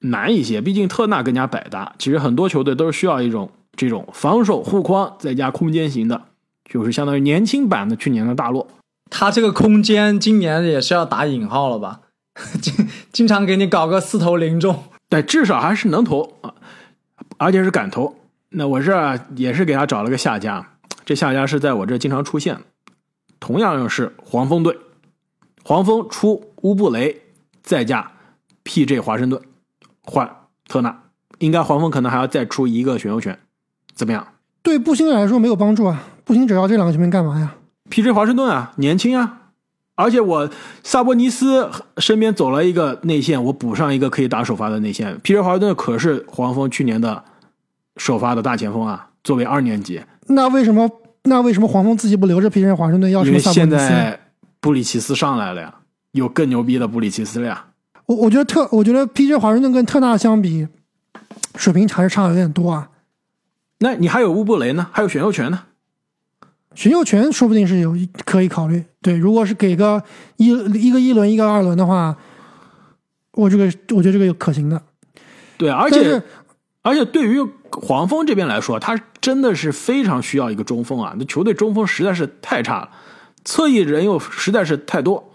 [0.01, 0.61] 难一些。
[0.61, 1.93] 毕竟特纳更加百搭。
[1.99, 6.23] 其实很多球队都是需要一种这种防守护框再加空间型的，
[6.69, 8.67] 就是相当于年轻版的去年的大洛。
[9.11, 12.01] 他这个空间今年也是要打引号了吧？
[12.63, 16.55] 经经常给你搞个四投零中，但至少还是能投啊，
[17.37, 18.17] 而且是敢投。
[18.53, 20.67] 那我这也是给他找了个下家，
[21.05, 22.59] 这下家是在我这经常出现，
[23.41, 24.79] 同样又是黄蜂队，
[25.65, 27.23] 黄蜂出乌布雷，
[27.63, 28.13] 再加
[28.63, 29.01] P.J.
[29.01, 29.41] 华盛顿
[30.05, 30.31] 换
[30.69, 31.03] 特纳，
[31.39, 33.39] 应该黄蜂可能还要再出一个选秀权，
[33.95, 34.27] 怎么样？
[34.63, 37.55] 对步行者来说没有帮助啊，步行者要这两个球员干嘛呀
[37.91, 38.13] ？P.J.
[38.13, 39.41] 华盛顿啊，年轻啊，
[39.97, 40.49] 而且我
[40.85, 45.19] 萨博尼斯身边走了一个内线，我补上一个可以打首发的内线。
[45.23, 45.41] P.J.
[45.41, 47.25] 华盛顿可是黄蜂去年的
[47.97, 50.03] 首发的大前锋啊，作为二年级。
[50.27, 50.91] 那为什么
[51.25, 52.73] 那为什么黄蜂自己不留着 P.J.
[52.73, 53.11] 华盛顿？
[53.11, 53.79] 要什么萨博尼斯？
[53.79, 54.21] 现在
[54.61, 55.75] 布里奇斯上来了呀，
[56.13, 57.67] 有更牛逼的布里奇斯了呀。
[58.07, 59.37] 我我觉得特，我觉得 P.J.
[59.37, 60.67] 华盛顿跟特纳相比，
[61.57, 62.89] 水平还是差有点多啊。
[63.79, 65.65] 那你还有乌布雷呢，还有选秀权呢。
[66.75, 70.03] 选秀权说不定是有可以考虑，对，如果是给个
[70.37, 72.17] 一一个一轮一个二轮的话，
[73.33, 74.83] 我这个我觉得这个有可行的。
[75.59, 76.23] 对，而且
[76.81, 77.39] 而且对于
[77.73, 81.15] 黄蜂这边来说，他真的是非常需要一个中锋啊！
[81.19, 82.91] 那球队中锋实在是太差了，
[83.45, 85.33] 侧翼人又实在是太多，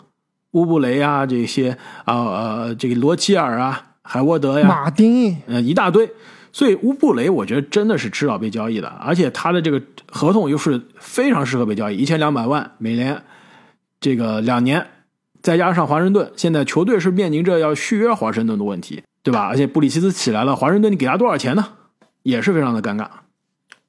[0.51, 6.09] 乌布雷啊这些啊呃这个罗齐尔啊海沃德呀马丁呃一大堆。
[6.53, 13.21] 所以乌布雷，我觉得真的是迟早被交易的，而且他的这个合同又是非常适合被交易，一千两百万美联，
[13.99, 14.87] 这个两年，
[15.43, 19.41] 再加上华盛顿，现在球队是面临着要续约华盛顿的问题，对吧？
[19.41, 21.63] 而且布里奇斯起来了，华盛顿你给他多少钱呢？
[22.23, 23.07] 也是非常的尴尬。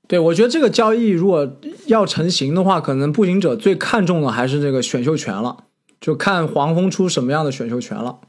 [0.06, 5.64] 对，我觉得这个交易如果要成型的话，可能步行者最看重的还是这个选秀权了，
[6.00, 8.20] 就看黄蜂出什么样的选秀权了。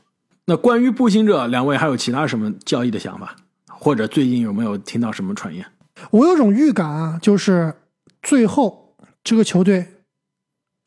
[0.45, 3.37] 那关于步行者，两位还有其他什么交易的想法？
[3.67, 5.65] 或者最近有没有听到什么传言？
[6.11, 7.75] 我有种预感啊，就是
[8.21, 9.87] 最后这个球队，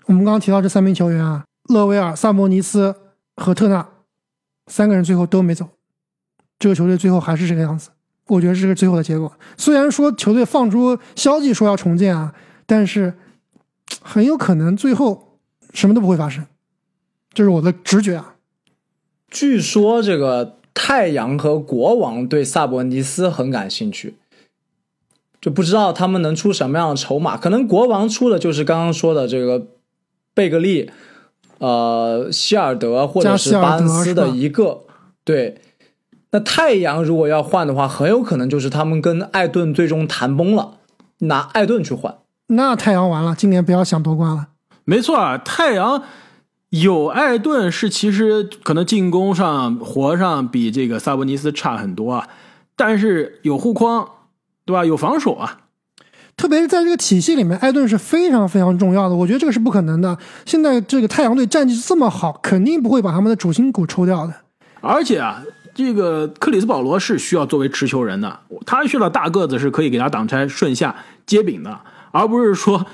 [0.04, 2.94] 我们刚刚提到这三名球员啊，勒维尔、萨博尼斯
[3.36, 3.88] 和特纳
[4.66, 5.70] 三个人最后都没走，
[6.58, 7.88] 这个球队最后还是这个样子。
[8.26, 9.32] 我觉得这是最后的结果。
[9.56, 12.34] 虽然说球队放出消息说要重建啊，
[12.66, 13.14] 但是
[14.00, 15.38] 很有可能最后
[15.72, 16.46] 什么都不会发生，
[17.32, 18.34] 这是我的直觉啊。
[19.30, 20.58] 据说这个。
[20.74, 24.14] 太阳和国王对萨博尼斯很感兴趣，
[25.38, 27.36] 就不知道他们能出什么样的筹码。
[27.36, 29.66] 可能国王出的就是刚刚说的这个
[30.32, 30.90] 贝格利，
[31.58, 34.84] 呃，希尔德或者是巴恩斯的一个。
[35.24, 35.60] 对，
[36.32, 40.78] 那太阳如果要换的话，很有可能就是他们跟艾顿最终谈崩了，
[41.18, 42.16] 拿艾顿去换。
[42.48, 44.48] 那太阳完了，今年不要想夺冠了。
[44.84, 46.02] 没错啊，太阳。
[46.70, 52.26] 有艾顿是其实可能进攻上活上比这个萨博尼斯差很多啊，
[52.76, 54.08] 但是有护框，
[54.64, 54.82] 对吧？
[54.82, 55.58] 有防守啊。
[56.34, 59.14] 特别是在这个体系里面，艾顿是非常非常重要的。
[59.14, 60.16] 我觉得这个是不可能的。
[60.46, 64.32] 现在这个太阳队战绩这么好，肯定不会把他们的主心骨抽掉的。
[64.80, 70.94] 而且啊，这个克里斯保罗是需要作为持球人的，他需要大个子是可以给他挡拆、顺下
[71.26, 71.78] 接柄的，
[72.10, 72.84] 而不是说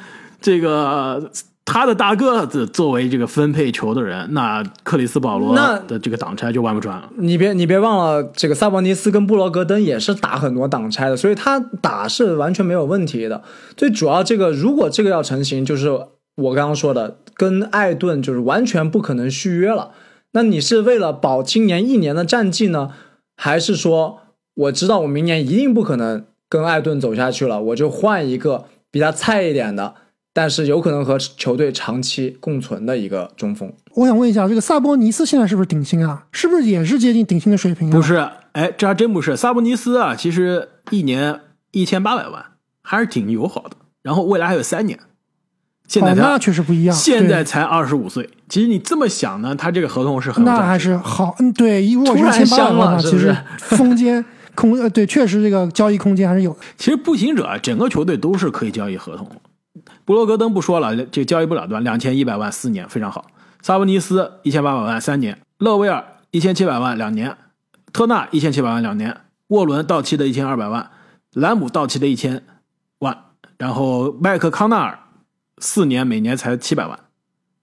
[0.41, 1.31] 这个
[1.65, 7.11] 他的大个子作为这个分配球的人，那克里斯保罗那的这个挡拆就玩不转了。
[7.17, 13.43] 你别你别忘了，这个萨博尼斯跟布罗格登也是打很多挡拆的，所以他打是完全没有问题的。
[13.77, 15.91] 最主要这个，如果这个要成型，就是
[16.37, 19.91] 我刚刚说的，跟艾顿就是完全不可能续约了。
[20.33, 22.93] 那你是为了保今年一年的战绩呢，
[23.37, 24.21] 还是说
[24.55, 29.95] 我知道我明年一定不可能跟艾顿走下去了，我就换一个比他菜一点的，
[30.33, 33.73] 但是有可能和球队长期共存的一个中锋？
[33.95, 36.27] 我想问一下，这个萨博尼斯现在是不是顶薪啊？
[36.33, 37.93] 是不是也是接近顶薪的水平啊？
[37.93, 38.17] 不是，
[38.53, 39.37] 哎，这还真不是。
[39.37, 41.41] 萨博尼斯啊，其实一年
[41.73, 42.45] 一千八百万，
[42.83, 43.77] 还是挺友好的。
[44.03, 44.99] 然后未来还有三年，
[45.89, 46.95] 现在哦，他、那确实不一样。
[46.95, 48.29] 现在才二十五岁。
[48.49, 53.37] 其实你这么想呢，他这个合同是很有那还是好，嗯，对，如果是突然千八百香万的话，其实
[53.77, 54.25] 空间
[54.55, 56.59] 空呃，对，确实这个交易空间还是有的。
[56.77, 59.37] 其实步行者啊整个球队都是可以交易合同的。
[60.05, 61.81] 布罗格登不说了，这交易不了对吧？
[61.81, 63.27] 两千一百万四年非常好。
[63.63, 67.37] 萨博尼斯一千八百万三年，勒维尔一千七百万两年，
[67.93, 69.17] 特纳一千七百万两年，
[69.49, 70.91] 沃伦到期的一千二百万，
[71.33, 72.43] 兰姆到期的一千
[73.01, 73.17] 万，
[73.59, 74.99] 然后麦克康纳尔
[75.61, 76.99] 四年每年才七百万，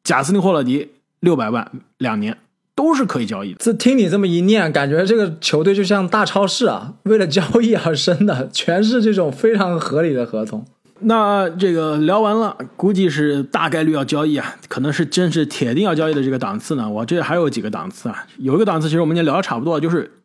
[0.04, 2.38] 贾斯汀霍勒迪六百万两年，
[2.76, 3.58] 都是可以交易的。
[3.60, 10.66] 这听你这么一念，感觉这个球队就像大超市啊，为了交易而生的，全是这种非常合理的合同。
[11.02, 16.90] 那这个聊完了，估计是大概率要交易啊，可能是真是铁定要交易的这个档次呢。
[16.90, 20.20] 我这还有几个档次啊，有一个档次其实我们已经聊的差不多了，就是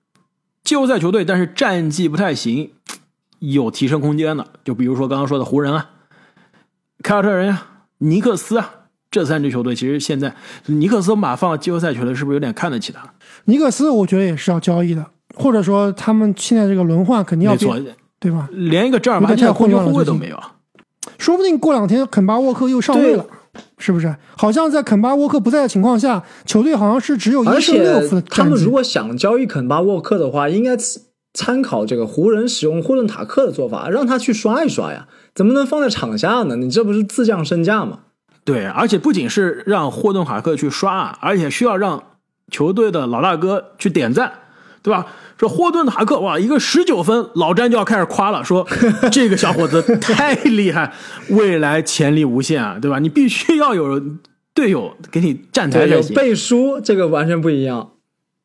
[0.62, 2.70] 季后赛球队，但是战绩不太行，
[3.40, 5.90] 有提升空间的，就比如说刚刚说的湖人啊、
[7.02, 7.66] 凯尔特人呀、
[7.98, 8.70] 尼克斯啊
[9.10, 10.34] 这三支球队，其实现在
[10.66, 13.02] 尼克斯把放到季后赛球队，是不是有点看得起他？
[13.46, 18.48] 尼克斯我觉得也是要交易的，或者说他们现在这个轮换肯定要没错变，，对吧？
[18.52, 20.38] 连一个正儿八经的控球后卫都没有。
[21.18, 23.26] 说不定过两天肯巴沃克又上位了，
[23.78, 24.14] 是不是？
[24.36, 28.70] 好像在肯巴沃克不在的情况下，球队好像是只有而一胜六且负的他们如。
[28.70, 30.76] 果想交易肯巴沃克的话，应该
[31.32, 36.56] 参考这个湖人使用霍顿塔克的做法，让他去刷一刷呀，怎么能放在场下呢？
[36.56, 38.00] 你这不是自降身价吗？
[38.44, 42.02] 对，而且不仅是让霍顿塔克去刷，而且需要让
[42.50, 44.32] 球队的老大哥去点赞，
[44.82, 45.06] 对吧？
[45.38, 48.66] 说霍顿塔克哇，一个十九分，老詹就要开始夸了，说
[49.12, 50.92] 这个小伙子太厉害，
[51.28, 52.98] 未来潜力无限啊，对吧？
[52.98, 54.02] 你必须要有
[54.52, 57.92] 队友给你站台，有才行，背书，这个完全不一样。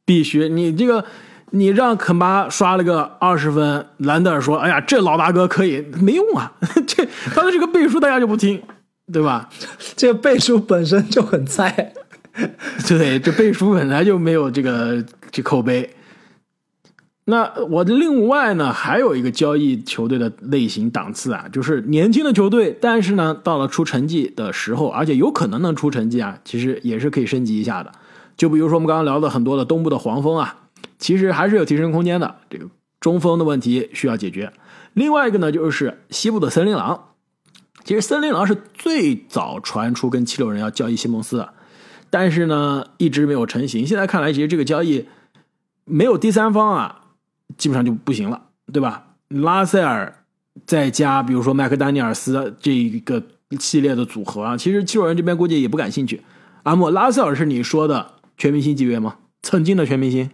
[0.06, 1.04] 必须你这个。
[1.56, 6.52] 你让肯巴刷了个二十分，兰德尔说：“哎呀，这老大哥可以，没用啊！
[6.86, 8.62] 这他的这个背书大家就不听，
[9.12, 9.50] 对吧？
[9.96, 11.94] 这个背书本身就很菜。
[12.86, 15.90] 对，这背书本来就没有这个这口碑。
[17.28, 27.92] 那我另外呢，还有一个交易球队的类型档次啊，就是年轻的球队，但是呢，到了出成绩的时候，而且有可能能出成绩啊，其实也是可以升级一下的。
[28.36, 30.54] 就比如说我们刚刚聊的很多的东部的黄蜂啊，
[30.98, 32.36] 其实还是有提升空间的。
[32.50, 32.68] 这个
[33.00, 34.52] 中锋的问题需要解决。
[34.94, 37.10] 另外一个呢，就是西部的森林狼。
[37.84, 41.54] 其实森林狼是最早传出跟七六人要交易西蒙斯的。
[42.10, 43.86] 但是呢，一直没有成型。
[43.86, 45.06] 现在看来，其实这个交易
[45.84, 47.02] 没有第三方啊，
[47.58, 49.08] 基本上就不行了，对吧？
[49.28, 50.24] 拉塞尔
[50.66, 53.22] 再加比如说麦克丹尼尔斯这一个
[53.60, 56.22] 系列的组合啊，其实七六人这边估计也不感兴趣。
[56.64, 59.18] 阿莫，拉塞尔是你说的全明星级别吗？
[59.42, 60.32] 曾经的全明星？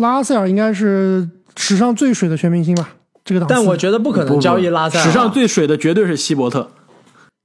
[0.00, 2.90] 拉塞尔应该是史上最水的全明星吧？
[3.24, 3.54] 这个档次。
[3.54, 5.04] 但我觉得不可能交易拉塞尔。
[5.04, 6.70] 史上最水的绝对是希伯特。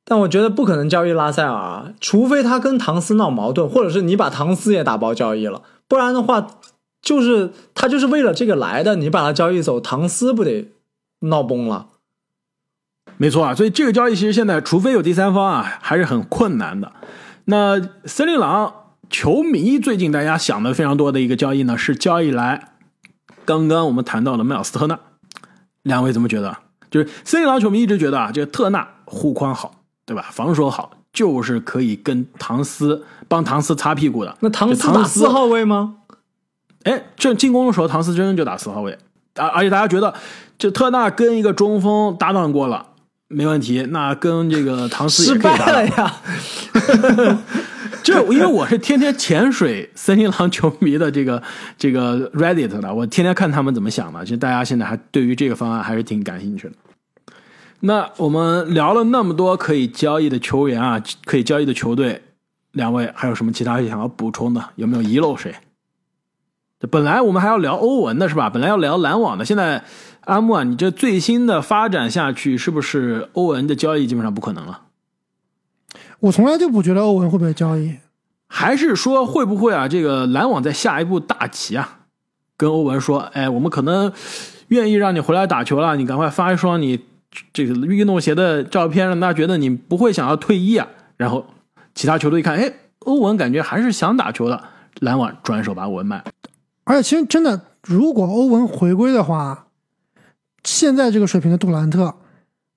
[0.08, 6.46] 但我觉得不可能交易拉塞尔啊，除非他跟唐斯闹矛盾，或者是你把唐斯也打包交易了，不然的话，
[7.02, 10.70] 就是他就是为了这个来的，你把他交易走，唐斯不得
[11.22, 11.88] 闹崩了？
[13.18, 16.92] 没错啊，所以这个交易其实现在除非有第三方啊，还是很困难的。
[17.46, 22.74] 那森林狼球迷最近大家想的非常多的一个交易呢，是交易来
[23.46, 25.00] 刚刚我们谈到的麦尔斯特纳，
[25.84, 26.58] 两位怎么觉得？
[26.90, 30.28] 就是森林狼球迷一直觉得啊，这个特纳护框好，对吧？
[30.32, 34.36] 防守好，就是可以跟唐斯帮唐斯擦屁股的。
[34.40, 35.96] 那唐斯打四号位吗？
[36.84, 38.98] 哎，这进攻的时候，唐斯真的就打四号位，
[39.36, 40.14] 而而且大家觉得
[40.58, 42.88] 这特纳跟一个中锋搭档过了，
[43.28, 43.88] 没问题。
[43.90, 45.88] 那跟这个唐斯也失可以搭档败了。
[45.98, 47.42] 呀！
[48.06, 51.42] 就因为我是天天潜水森林狼球迷的这个
[51.76, 54.24] 这个 Reddit 的，我天天看他们怎么想的。
[54.24, 56.76] 其实大家现在还对于这个方案还是挺感兴趣的。
[57.80, 62.22] 那我们聊了那么多可以交易的球员啊，可以交易的球队，
[62.74, 64.64] 两位还有什么其他想要补充的？
[64.76, 65.56] 有没有遗漏谁？
[66.92, 68.52] 本来我们还要聊欧文的是吧？
[68.52, 69.84] 本来要聊篮网的，现在
[70.22, 74.82] 阿木啊，你这最新的发展下去，是不是欧文的交易基本上不可能了？
[76.20, 77.96] 我从来就不觉得欧文会被交易，
[78.48, 79.88] 还是说会不会啊？
[79.88, 82.00] 这个篮网在下一步大棋啊，
[82.58, 84.12] 跟欧文说，哎，我们可能
[84.70, 87.00] 愿意让你回来打球了，你赶快发一双你
[87.54, 90.88] 这个运动鞋的照片，让大家觉得你不会想要退役啊。
[91.18, 91.46] 然后
[91.94, 94.64] 其他球队一看，哎，欧文感觉还是想打球的，
[95.02, 96.24] 篮网转手把欧文卖。
[96.86, 99.68] 而且其实真的，如果欧文回归的话，
[100.64, 102.16] 现在这个水平的杜兰特，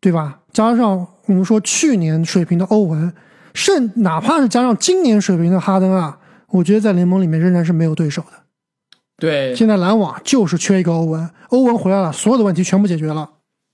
[0.00, 0.40] 对吧？
[0.52, 3.12] 加上我们说去年水平的欧文，
[3.58, 6.16] 甚哪怕是加上今年水平的哈登啊，
[6.50, 8.44] 我觉得在联盟里面仍然是没有对手的。
[9.16, 13.30] 对，现在篮网就是缺一个欧文，欧文回来了，所有的问题全部解决了。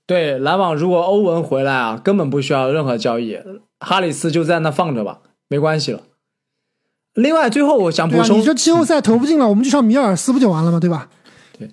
[0.07, 3.37] 对，篮网如果欧文回来啊，根本不需要任何交易，
[3.79, 6.01] 哈里斯就在那放着吧，没关系了。
[7.13, 10.79] 另外，最后我想补充，你这季后赛投不进了，我们就上米尔斯不就完了吗？
[10.79, 11.09] 对吧？
[11.59, 11.69] 对。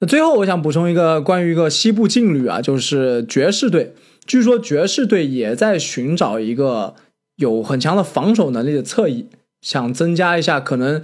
[0.00, 3.94] 那最后我想补充一个关于一个西部劲旅啊，就是爵士队。
[4.26, 6.94] 据说爵士队也在寻找一个
[7.36, 9.28] 有很强的防守能力的侧翼，
[9.60, 11.02] 想增加一下，可能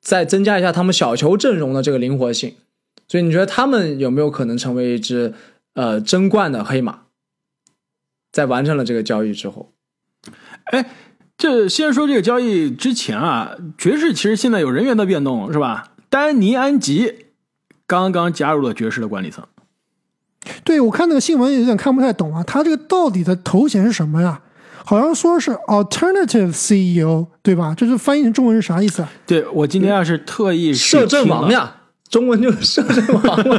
[0.00, 2.54] 再增加一下他们小球阵容的这个灵活性。
[3.08, 5.34] 所以你觉得他们有没有可能成为一支
[5.74, 7.00] 呃争冠的黑马？
[8.32, 9.72] 在完成了这个交易之后，
[10.64, 10.90] 哎。
[11.36, 15.90] 这先说这个交易之前啊，爵士其实现在有人员的变动是吧？
[16.08, 17.26] 丹尼安吉
[17.88, 19.44] 刚刚加入了爵士的管理层。
[20.62, 24.42] 对，我看那个新闻有点看不太懂啊，他这个到底的头衔是什么呀？
[24.86, 27.74] 好像说是 alternative CEO 对吧？
[27.74, 29.10] 这是翻译成中文是啥意思啊？
[29.26, 31.76] 对我今天要是特意摄政王呀，
[32.10, 33.44] 中文就是摄政王。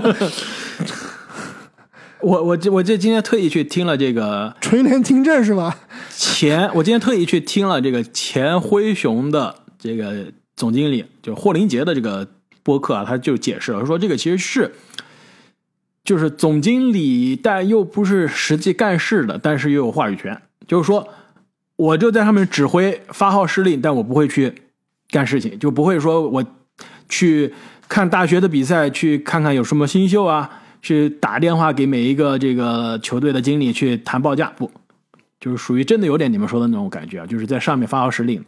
[2.22, 5.78] 我我我这今天特意去听了这个垂帘听政是吧？
[6.16, 12.28] 前我今天特意去听了这个前灰熊的这个总经理，就霍林杰的这个
[12.64, 14.74] 播客啊，他就解释了说，这个其实是
[16.04, 20.42] 就是总经理，但又不是实际干事的，但是又有话语权。
[20.68, 21.08] 就是说，
[21.76, 24.54] 我就在上面指挥发号施令，但我不会去
[25.10, 26.46] 干事情，就不会说我
[27.10, 27.54] 去
[27.88, 30.62] 看大学的比赛，去看看有什么新秀啊。
[30.82, 34.70] 去打电话给每一个这个球队的经理去谈报价，不，
[35.40, 38.46] 就是属于真的有点你们说的那种感觉啊，就是在上面发号施令，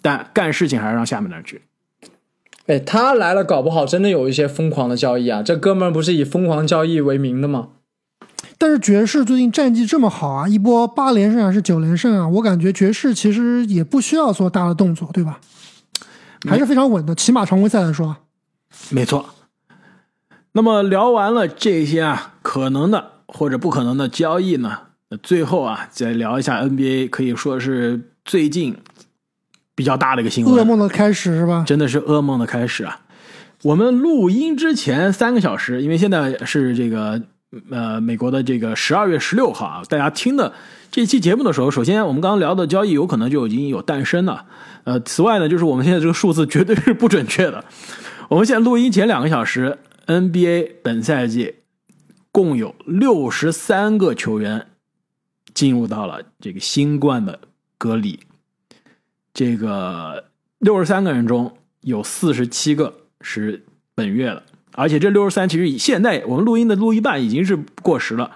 [0.00, 1.60] 但干事情还是让下面的人去。
[2.64, 5.42] 哎，他来了，搞不好真的有一些疯狂的交易啊！
[5.42, 7.68] 这哥们儿不是以疯狂交易为名的吗？
[8.56, 12.28] 但是爵士最近战绩这么好啊，一波八连胜还是九连胜啊？
[12.28, 15.40] 我感觉爵士其实也不需要做大的动作，对吧？
[16.48, 18.16] 还是非常稳的，起码常规赛来说。
[18.90, 19.26] 没错。
[20.52, 24.78] 那么聊完了这些啊可能的或者不可能的交易呢，
[25.10, 28.76] 那最后啊再聊一下 NBA，可以说是最近
[29.74, 31.64] 比较大的一个新闻，噩梦的开始是吧？
[31.66, 33.00] 真的是噩梦的开始啊！
[33.62, 37.20] 我们录音之前三个小时，因为现在是这个
[37.70, 40.52] 呃美国的这个十二月十六号啊，大家听的
[40.90, 44.46] 这期节目的时候，首先我们刚刚聊的交易有可能就已经有诞生了，
[44.84, 47.64] 呃，此外呢，就是我们现在这个数字绝对是不准确的，
[48.28, 49.78] 我们现在录音前两个小时。
[50.06, 51.54] NBA 本赛季
[52.30, 54.66] 共有六十三个球员
[55.54, 57.40] 进入到了这个新冠的
[57.78, 58.20] 隔离。
[59.32, 60.24] 这个
[60.58, 63.64] 六十三个人中有四十七个是
[63.94, 64.42] 本月的，
[64.74, 68.30] 而且这六十三其实以现在我们录音的录一半已经是过时了。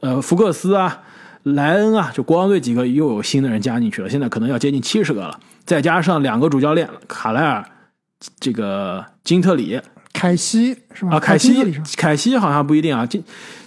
[0.00, 1.02] 呃，福克斯啊、
[1.42, 5.38] 莱恩啊，就国王队几个又有新的人加进去了，现在可能要接近七十个了。
[5.64, 7.64] 再加上两个主教练卡莱尔、
[8.40, 9.80] 这个金特里。
[10.14, 11.16] 凯西是吧？
[11.16, 13.06] 啊，凯西，凯西好像不一定啊。
[13.06, 13.20] 这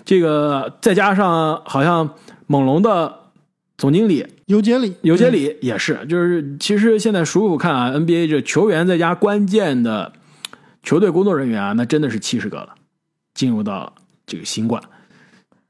[0.05, 2.07] 这个再加上好像
[2.45, 3.13] 猛龙的
[3.77, 6.05] 总经理尤杰里，尤杰里也是。
[6.07, 10.13] 就是其实现在数数看啊，NBA 这球员再加关键的
[10.86, 12.69] 球队工作人员啊，那真的是七十个了，
[13.33, 13.94] 进入到
[14.25, 14.81] 这个新冠。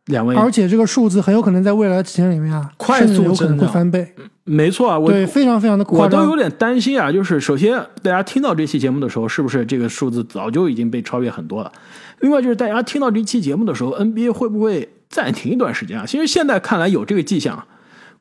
[0.07, 4.13] 两位，而且这个数字很有可能在未来几天里面啊，快速有可能会翻倍。
[4.43, 7.11] 没错啊，我对非常非常的我都有点担心啊。
[7.11, 11.71] 就是首先，大家听到这期节目的时候，是不是这个数字早就已经被超越很多了？
[12.19, 16.05] 另外，就是大家听到这期节目的时候，NBA 会不会暂停一段时间啊？
[16.05, 17.65] 其实现在看来有这个迹象。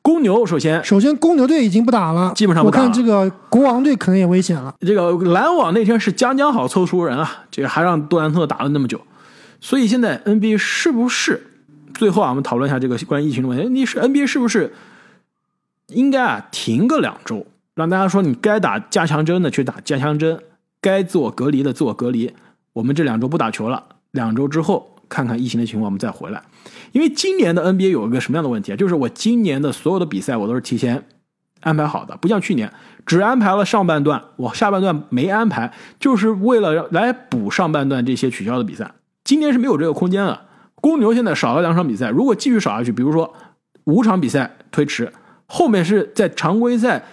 [0.05, 2.83] 公牛首先，首先公牛队已经不打了，基本上不打了。
[2.83, 4.71] 我看这个国王队可能也危险了。
[4.81, 9.01] 这个篮网那天是将将好凑出人啊，这个还让杜兰特打了那么久，
[9.59, 11.47] 所以现在 NBA 是不是？
[11.95, 13.67] 最后啊，我们讨论一下这个关于疫情的问题。
[13.67, 14.71] 你是 NBA 是不是
[15.87, 20.39] 应该啊停个两周，让大家说你该打加强针的去打加强针，
[20.79, 22.31] 该自我隔离的自我隔离。
[22.73, 26.41] 我们这两周不打球了，两周之后看看疫情的情况，我们再回来。
[26.91, 28.75] 因为今年的 NBA 有一个什么样的问题啊？
[28.75, 31.05] 就是我今年的所有的比赛我都是提前
[31.61, 32.71] 安排好的，不像去年
[33.05, 38.91] 只安排了上半段，我下半段没安排，就是为了来补上半段这些取消的比赛。
[39.23, 40.43] 今年是没有这个空间了。
[40.75, 43.33] 公牛现在少了两场比赛，如果继续少下去，比如说
[43.85, 45.11] 五场比赛推迟，
[45.47, 47.03] 后面是在常规赛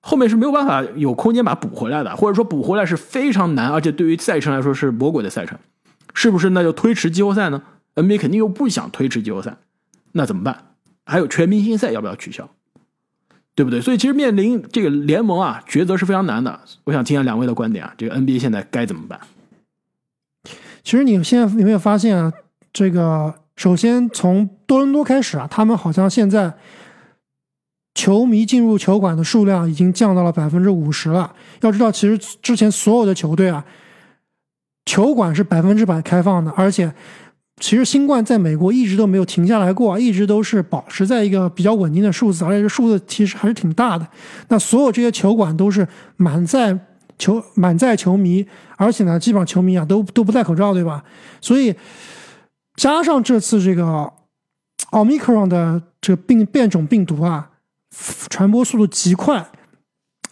[0.00, 5.58] 后面是没有办法有空间把它补回来的，或者说补回来是非常难，而且对于赛程来说是魔鬼的赛程，
[6.14, 6.50] 是不是？
[6.50, 7.62] 那就推迟季后赛呢
[7.94, 9.56] ？NBA 肯定又不想推迟季后赛，
[10.12, 10.74] 那怎么办？
[11.04, 12.48] 还有全明星赛要不要取消？
[13.54, 13.80] 对不对？
[13.80, 16.60] 所以其实面临这个联盟啊，抉择是非常难的。
[16.84, 19.20] 我想听下两位的观点啊，这个 NBA 现在该怎么办？
[20.82, 22.32] 其实你现在有没有发现啊？
[22.72, 26.54] 这个首先从多伦多开始啊，他们好像现在
[27.94, 31.34] 球迷进入球馆的数量已经降到了百分之五十了。
[31.60, 33.62] 要知道，其实之前所有的球队啊，
[34.84, 36.92] 球馆是百分之百开放的，而且
[37.58, 44.06] 其实新冠在美国一直都没有停下来过，一直都是保持在一个比较稳定的数字，而且这数字其实还是挺大的。
[44.48, 46.78] 那所有这些球馆都是满载
[47.18, 51.04] 球 满载球迷，而且呢，基本上球迷啊都都不戴口罩，对吧？
[51.40, 51.74] 所以。
[52.76, 54.10] 加上这次这个
[54.92, 57.50] 奥密克戎的这个病变种病毒啊，
[58.30, 59.50] 传播速度极快，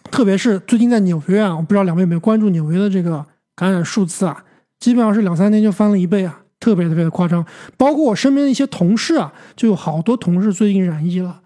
[0.09, 3.23] 特别是最近在纽约啊，我不知道两位有没有关注纽约的这个
[3.59, 4.45] 感染数字啊，
[4.79, 7.45] 基本上是两三天就翻了一倍啊，特别特别的夸张。
[7.75, 11.41] 包括我身边的一些同事啊，就有好多同事最近染疫了，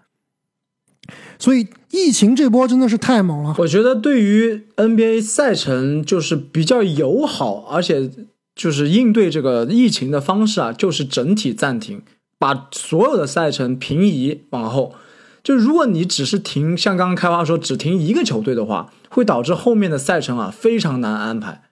[1.38, 3.56] 所以疫情这波真的是太猛了。
[3.58, 8.10] 我觉得对于 NBA 赛程就是比较友好，而且。
[8.56, 12.02] 就是应对这个疫情的方式啊，就是整体暂停，
[12.38, 14.94] 把所有的赛程平移往后。
[15.42, 21.62] 就如果你只是停，像刚刚开花说只停一个球队的话，会导致后面的赛程啊非常难安排。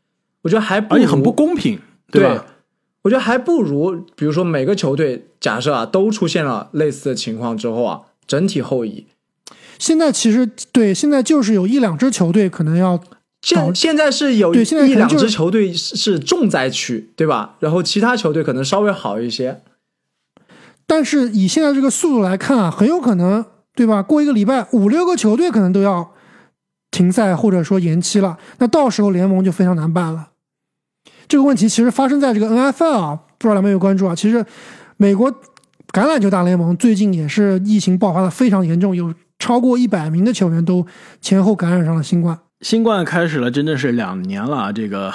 [0.42, 1.80] 我觉得还而且很不公平，
[2.10, 2.44] 对吧？
[3.02, 9.06] 我觉得还不如，比如说每个球队假设啊都出现了类似的情况之后啊，整体后移。
[9.78, 13.02] 现在其实对，现在就是有一两支球队可能要。
[13.44, 17.56] 现现在是有一两支球队是重灾区，对吧？
[17.58, 19.62] 然后其他球队可能稍微好一些。
[20.86, 24.00] 但是以现在这个速度来看啊，很有可能，对吧？
[24.00, 26.12] 过一个礼拜，五六个球队可能都要
[26.92, 28.38] 停赛或者说延期了。
[28.58, 30.28] 那到时候联盟就非常难办了。
[31.32, 34.14] 这个问题其实发生在这个 NFL 啊，不知道有没有关注啊？
[34.14, 34.44] 其实
[34.98, 35.32] 美国
[35.90, 40.86] 橄榄球大联盟最近也是疫情爆发的非常严重，有超过一百名的球员都
[41.22, 42.38] 前后感染上了新冠。
[42.60, 44.74] 新冠开始了，真的是两年了。
[44.74, 45.10] 这个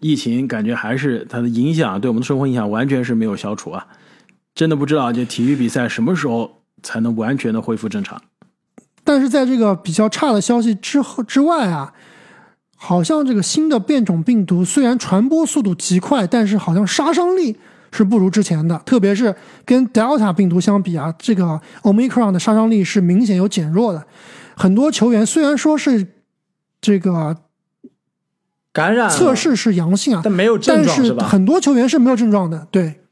[0.00, 3.86] 疫情感觉还是它的影响，对我们的生活影响完全是没有消除啊！
[4.56, 8.20] 真的不知道这体育比赛什么时候才能完全的恢复正常。
[9.04, 11.92] 但是在这个比较差的消息之后之外啊，
[12.82, 17.56] 好像这个新的变种病毒虽然传播速度极快，但是好像杀伤力
[17.92, 18.76] 是不如之前的。
[18.84, 24.04] 特别是跟 Delta 病毒相比啊，这个 Omicron 的杀伤力是明显有减弱的。
[24.56, 26.08] 很多球员虽然说是。
[26.84, 27.36] 这个
[28.72, 31.28] 感染测试是阳性啊，但没有症状是吧？
[31.28, 32.66] 很多球员是没有症状的。
[32.72, 33.02] 对。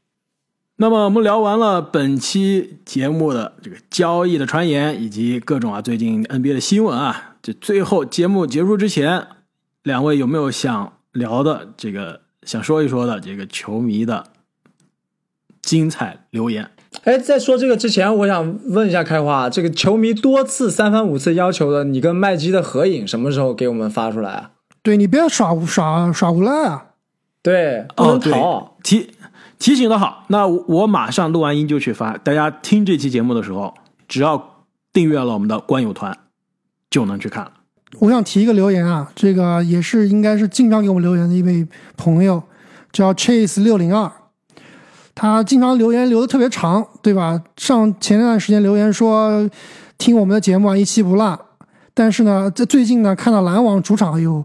[0.75, 9.25] 那么我们聊完了本期节目的这个交易的传言以及各种啊最近 NBA 的新闻啊，这最后节目结束之前，
[9.83, 14.25] 两位有没有想聊的这个想说一说的这个球迷的
[15.61, 16.71] 精彩留言？
[17.03, 24.51] 哎，在说这个之前，我想问一下开花，这个球迷多次三番五次要求的你跟麦基的合影，什么时候给我们发出来啊？
[24.83, 26.87] 对你不要耍耍耍无赖啊！
[27.41, 28.77] 对，不能逃。
[28.83, 29.11] 提
[29.57, 32.17] 提醒的好，那我马上录完音就去发。
[32.17, 33.73] 大家听这期节目的时候，
[34.07, 36.17] 只要订阅了我们的观友团，
[36.89, 37.51] 就能去看了。
[37.99, 41.67] 我想提一个留言啊，这个也是应该是经常给我们留言的一位
[41.97, 42.41] 朋友，
[42.91, 44.11] 叫 Chase 六零二。
[45.13, 47.39] 他经常留言留的特别长，对吧？
[47.57, 49.47] 上前段时间留言说
[49.97, 51.37] 听我们的节目啊一期不落，
[51.93, 54.43] 但是呢，在最近呢看到篮网主场有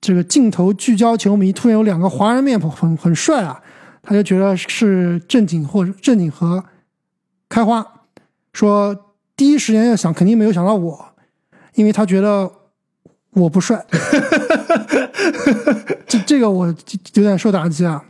[0.00, 3.60] 这个镜头聚焦球迷，突然有两个华人面孔，很很帅啊，
[4.02, 6.62] 他就觉得是正经或者正经和
[7.48, 7.84] 开花，
[8.52, 8.94] 说
[9.34, 11.06] 第一时间要想肯定没有想到我，
[11.74, 12.48] 因为他觉得
[13.34, 13.84] 我不帅，
[16.06, 16.74] 这这个我有
[17.22, 18.02] 点受打击啊。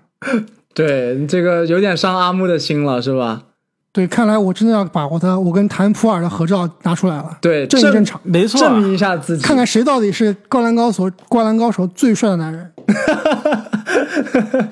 [0.75, 3.43] 对这个有点伤阿木的心了，是吧？
[3.93, 12.73] 对，看来我真的要把我的我跟谭普尔的合照拿出来了，对，正一正常，没错，证明一下自己，看看谁到底是灌篮高手，灌篮高手最帅的男人。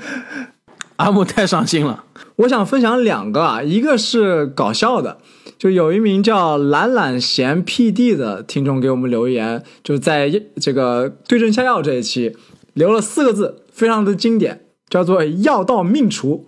[0.96, 2.04] 阿木太伤心了。
[2.36, 5.18] 我想分享两个啊，一个是搞笑的，
[5.60, 12.34] 就有一名叫懒懒闲 PD 的听众给我们留言，就在这个对症下药这一期
[12.72, 16.46] 留了四个字，非常的经典，叫做“药到命除”。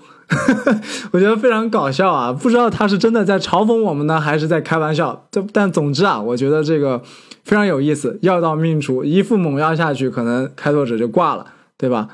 [1.12, 2.32] 我觉得非常搞笑啊！
[2.32, 5.28] 不知道他是真的在嘲讽我们呢，还是在开玩笑。
[5.30, 7.02] 这但总之啊，我觉得这个
[7.44, 8.18] 非常有意思。
[8.22, 12.08] 药到命除，一副猛药下去，可能开拓者就挂了，对吧？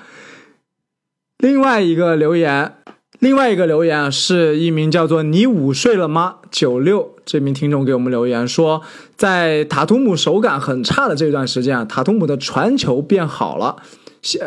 [1.39, 2.78] 另外一个留言，
[3.21, 8.81] 另外一个留言啊，是一名叫做“你午睡了吗”九六这名听众给我们留言说，
[9.16, 13.77] 在塔图姆手感很差的这段时间啊，塔图姆的传球变好了，
[14.23, 14.41] 希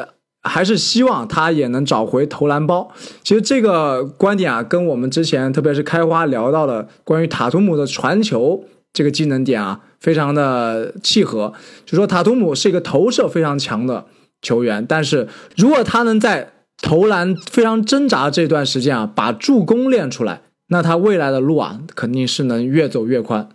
[0.44, 2.90] 还是希望他也能找回投篮包。
[3.24, 8.64] 其实这个观点啊，跟我们之前特别是开花聊到的关于塔图姆的传球
[8.94, 11.54] 这个技能点啊，非常的契合。
[11.86, 14.06] 就说塔图姆是一个投射非常强的
[14.42, 23.48] 球员，但是如果他能在投篮非常挣扎这段时间啊，把助攻练出来，那他未来的路啊，肯定是能越走越宽。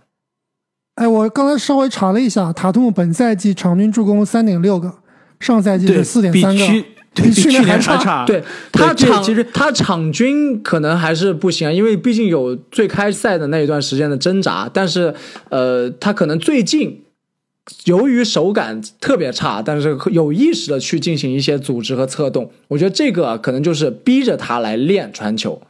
[0.95, 4.95] 哎，我刚才稍微查了一下，塔图姆本赛季场均助攻三点六个，
[5.41, 6.67] 上赛季是四点三个，
[7.15, 8.25] 比去年还差。
[8.25, 15.15] 对他场其实他场均可能还是不行啊，因为毕竟有最开赛的那一段时间的挣扎，但是
[15.51, 17.03] 呃，他可能最近。
[17.85, 25.61] 由于手感特别差，但是有意识的去进行一些组织和策动，我觉得这个可能就是逼着他来练传球，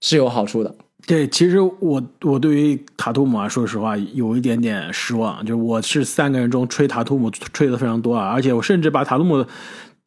[0.00, 0.74] 是有好处的。
[1.06, 5.46] 对，其实我我对于塔图姆啊，说实话有一点点失望。
[5.46, 9.46] 就我是三个人中吹塔图姆吹的非常多啊，而且我甚至把塔图姆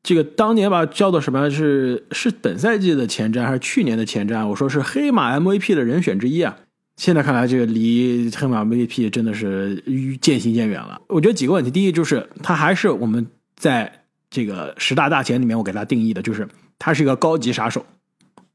[0.04, 4.46] 这个当年吧叫做什么是是本赛季的前瞻还是去年的前瞻？
[4.46, 6.58] 我说是黑马 MVP 的人选之一啊。
[7.00, 9.82] 现在看来，这个离黑马 MVP 真的是
[10.22, 11.02] 渐行渐远了。
[11.08, 13.26] 我觉得几个问题，第一就是他还是我们
[13.56, 16.46] 在这个十大大前里面我给他定义的，就是
[16.78, 17.86] 他是一个高级杀手、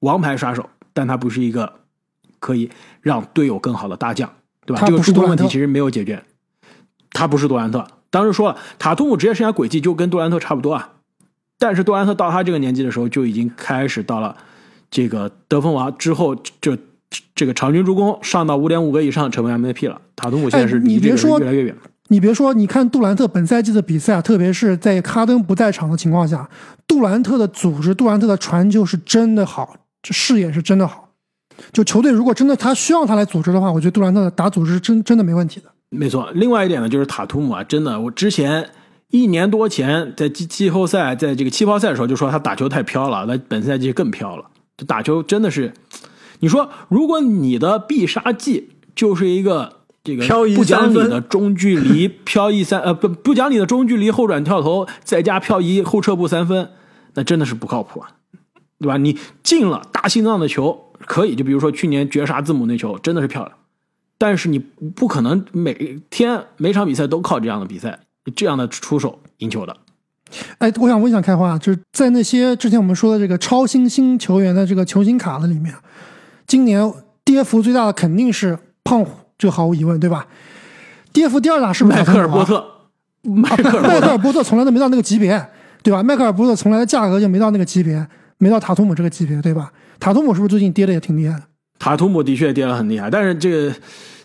[0.01, 1.73] 王牌杀手，但他不是一个
[2.39, 2.69] 可以
[3.01, 4.31] 让队友更好的大将，
[4.67, 4.87] 对吧？
[4.87, 6.23] 这个诸多问题其实没有解决。
[7.13, 10.97] 他不是杜兰特，当时说了，塔图姆职业生涯轨迹就跟杜兰特差不多啊。
[11.59, 14.37] 但是杜兰特到他这个年纪的时候，就已经开始到了
[14.91, 16.77] 这个得分王之后就。
[17.35, 20.01] 这个场均助攻上到五点五个以上，成为 MVP 了。
[20.17, 21.77] 塔图姆现在是离这个越来越远。
[22.09, 26.49] 你别说，你看杜兰特本赛季的比赛啊，特别是在哈登不在场的情况下，
[26.87, 31.09] 杜兰特的组织、杜兰特的传球是真的好，这视野是真的好。
[31.73, 35.67] 就球队如果真的他需要他来组织的话，我觉得杜兰特打组织真真的没问题的。
[35.91, 36.31] 没错。
[36.35, 38.69] 另外一点呢，就是塔图姆啊，真的，我之前
[39.11, 44.45] 一年多前在季季后赛，在这个气泡赛的时候就说他打球太飘了，那本赛季更飘了，
[44.77, 45.73] 就打球真的是。
[46.45, 56.69] 你说，如果你的必杀技就是一个这个不讲理的中距离漂移三呃不不讲理的中距离后转跳投再加漂移后撤步三分，
[57.15, 58.11] 那真的是不靠谱啊，
[58.79, 58.99] 对吧？
[58.99, 63.57] 你进了大心脏的球可以，就比如说去年绝杀字母那球真的是漂亮，
[64.19, 68.01] 但是你不可能每天每场比赛都靠这样的比赛
[68.37, 69.75] 这样的出手赢球的。
[70.59, 75.75] 哎，我想问一下开花，就是在那些之前我们说的这个超新星球员的这个球星卡的里面。
[76.47, 76.93] 今年
[77.25, 80.27] 跌幅最大的肯定是胖虎，这个毫无疑问，对吧？
[81.13, 82.65] 跌幅第二大是不是迈克尔波特？
[83.23, 85.49] 迈克尔波特从来都没到那个级别，
[85.83, 86.03] 对吧？
[86.03, 88.07] 迈克尔波特从来的价格就没到那个级别，
[88.39, 89.73] 没到塔图姆这个级别，对吧？
[89.99, 91.45] 塔图姆是不是最近跌的也挺厉害的？
[91.79, 93.75] 塔图姆的确跌了很厉害，但是这个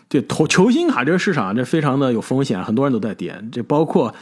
[0.08, 4.12] 这投球星卡这个市场这非常的有风险，很多人都在跌，这包括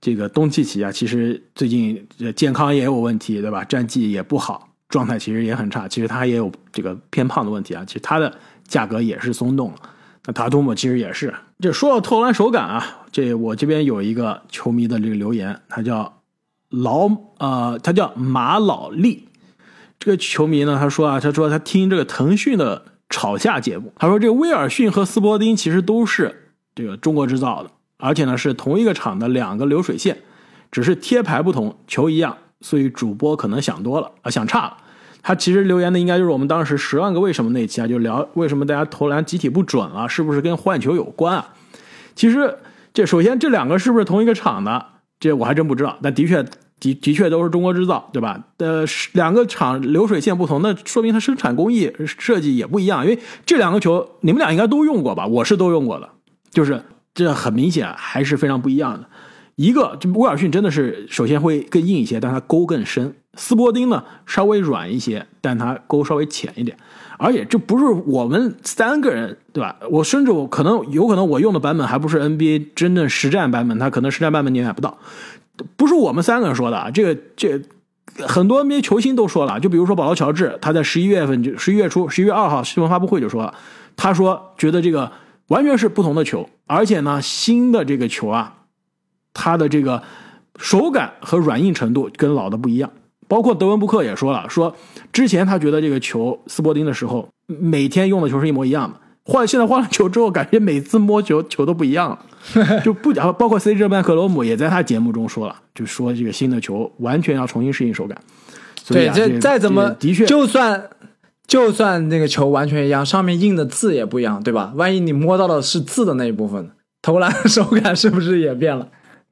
[0.00, 2.06] 这个东契奇啊，其实最近
[2.36, 3.64] 健康也有问题，对吧？
[3.64, 4.67] 战绩也不好。
[4.88, 7.84] 状态其实也很差，其实他也有这个偏胖的问题啊。
[7.86, 8.32] 其实他的
[8.66, 9.76] 价格也是松动了。
[10.24, 11.34] 那塔图姆其实也是。
[11.60, 16.20] 这说到投篮手感啊，这我这边有一个球迷的这个留言，他叫
[16.70, 19.28] 老呃，他叫马老力。
[19.98, 30.18] 这个球迷呢，他说啊，他说他听这个腾讯的吵架节目，他说这威尔逊和斯伯丁其实都是这个中国制造的，而且呢是同一个厂的两个流水线，
[30.70, 32.38] 只是贴牌不同，球一样。
[32.60, 34.76] 所以主播可能想多了啊，想差了。
[35.20, 41.54] 他其实留言的应该就是我们当时十万个为什么那期啊，就聊为什么大家投篮集体不准了，是不是跟换球有关啊？
[42.14, 42.58] 其实
[42.94, 44.86] 这首先这两个是不是同一个厂的，
[45.20, 45.98] 这我还真不知道。
[46.02, 46.42] 但的确
[46.80, 48.40] 的的确都是中国制造，对吧？
[48.58, 53.04] 呃，两个厂流水线不同，那说明它生产工艺设计也不一样。
[53.04, 55.26] 因为这两个球你们俩应该都用过吧？
[55.26, 56.08] 我是都用过的，
[56.50, 56.82] 就是
[57.12, 59.08] 这很明显还是非常不一样的。
[59.58, 66.78] 一个就威尔逊真的是首先会更硬一些，但它沟更深；斯波丁呢稍微软一些，但它沟稍微浅一点。
[67.18, 69.74] 而且这不是我们三个人，对吧？
[69.90, 74.96] 我甚至我可能有可能我用的版本还不是 NBA 真正实战版本，它可能实战版本你买不到。
[75.76, 77.60] 不是我们三个人说的，这个这
[78.24, 79.58] 很多 NBA 球星都说了。
[79.58, 83.52] 就比如说保罗乔治，他在十一月份就十一月初十一月二号新闻发布会就说了，
[83.96, 85.10] 他说觉得这个
[85.48, 88.57] 完全是不同的球，而且呢，新的这个球啊，
[89.38, 90.02] 它的这个
[90.58, 92.90] 手感和软硬程度跟老的不一样。
[93.28, 94.74] 包括德文布克也说了，说
[95.12, 103.32] 之前他觉得这个球斯伯丁的时候，每天用的球是一模一样的，换现在换了球之后，感觉每次摸球球都不一样了， 就不讲。
[103.34, 108.18] 包括 C 热麦克罗姆也在他节目中说了，就说这个新的球完全要重新适应手感。
[108.82, 110.88] 所以对，这再怎么的确就算
[111.46, 114.72] 就算那个球完全一样，上面印的字也不一样，对吧？
[114.74, 116.70] 万一你摸到的是字的那一部分，
[117.02, 118.88] 投篮手感是不是也变了？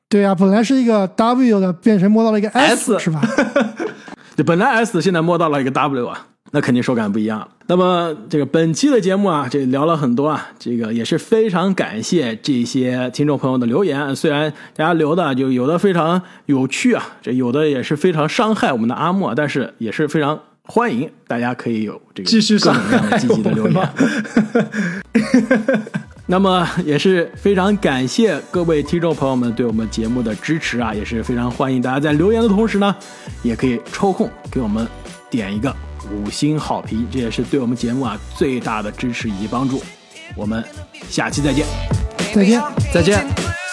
[0.09, 3.21] 对呀、本来是一个 W 的，变成摸到了一个 S 是吧？
[4.37, 7.49] 对， 本来 S 现在摸到了一个 W 啊，那肯定手感不一样。
[7.67, 14.15] 那么这个本期的节目啊，这聊了很多啊，这个也是非常感谢这些听众朋友的留言。
[14.15, 23.83] 虽然大家留的就有的非常有趣啊，这有的也是非常伤害我们的阿莫，但是也是非常欢迎大家可以有这个继续各种各样的积极的留言。
[26.29, 32.95] 那么也是非常感谢各位听众朋友们对我们节目的支持啊，也是非常欢迎大家在留言的同时呢，
[33.43, 34.87] 也可以抽空给我们
[35.31, 35.75] 点一个
[36.11, 39.81] 五星好评，这也是对我们节目啊最大的支持以及帮助。
[40.35, 40.63] 我们
[41.09, 41.65] 下期再见。
[42.35, 42.61] 再见。
[42.93, 43.66] 再见。